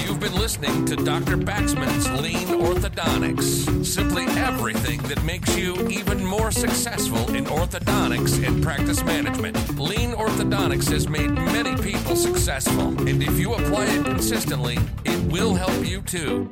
You've 0.05 0.19
been 0.19 0.39
listening 0.39 0.85
to 0.85 0.95
Dr. 0.95 1.37
Baxman's 1.37 2.07
Lean 2.21 2.61
Orthodontics. 2.61 3.83
Simply 3.83 4.25
everything 4.37 5.01
that 5.09 5.23
makes 5.23 5.57
you 5.57 5.73
even 5.89 6.23
more 6.23 6.51
successful 6.51 7.33
in 7.33 7.45
orthodontics 7.45 8.37
and 8.45 8.63
practice 8.63 9.03
management. 9.03 9.57
Lean 9.79 10.13
Orthodontics 10.13 10.91
has 10.91 11.09
made 11.09 11.31
many 11.31 11.75
people 11.81 12.15
successful, 12.15 12.89
and 13.07 13.23
if 13.23 13.39
you 13.39 13.55
apply 13.55 13.85
it 13.85 14.05
consistently, 14.05 14.77
it 15.05 15.19
will 15.31 15.55
help 15.55 15.83
you 15.83 16.03
too. 16.03 16.51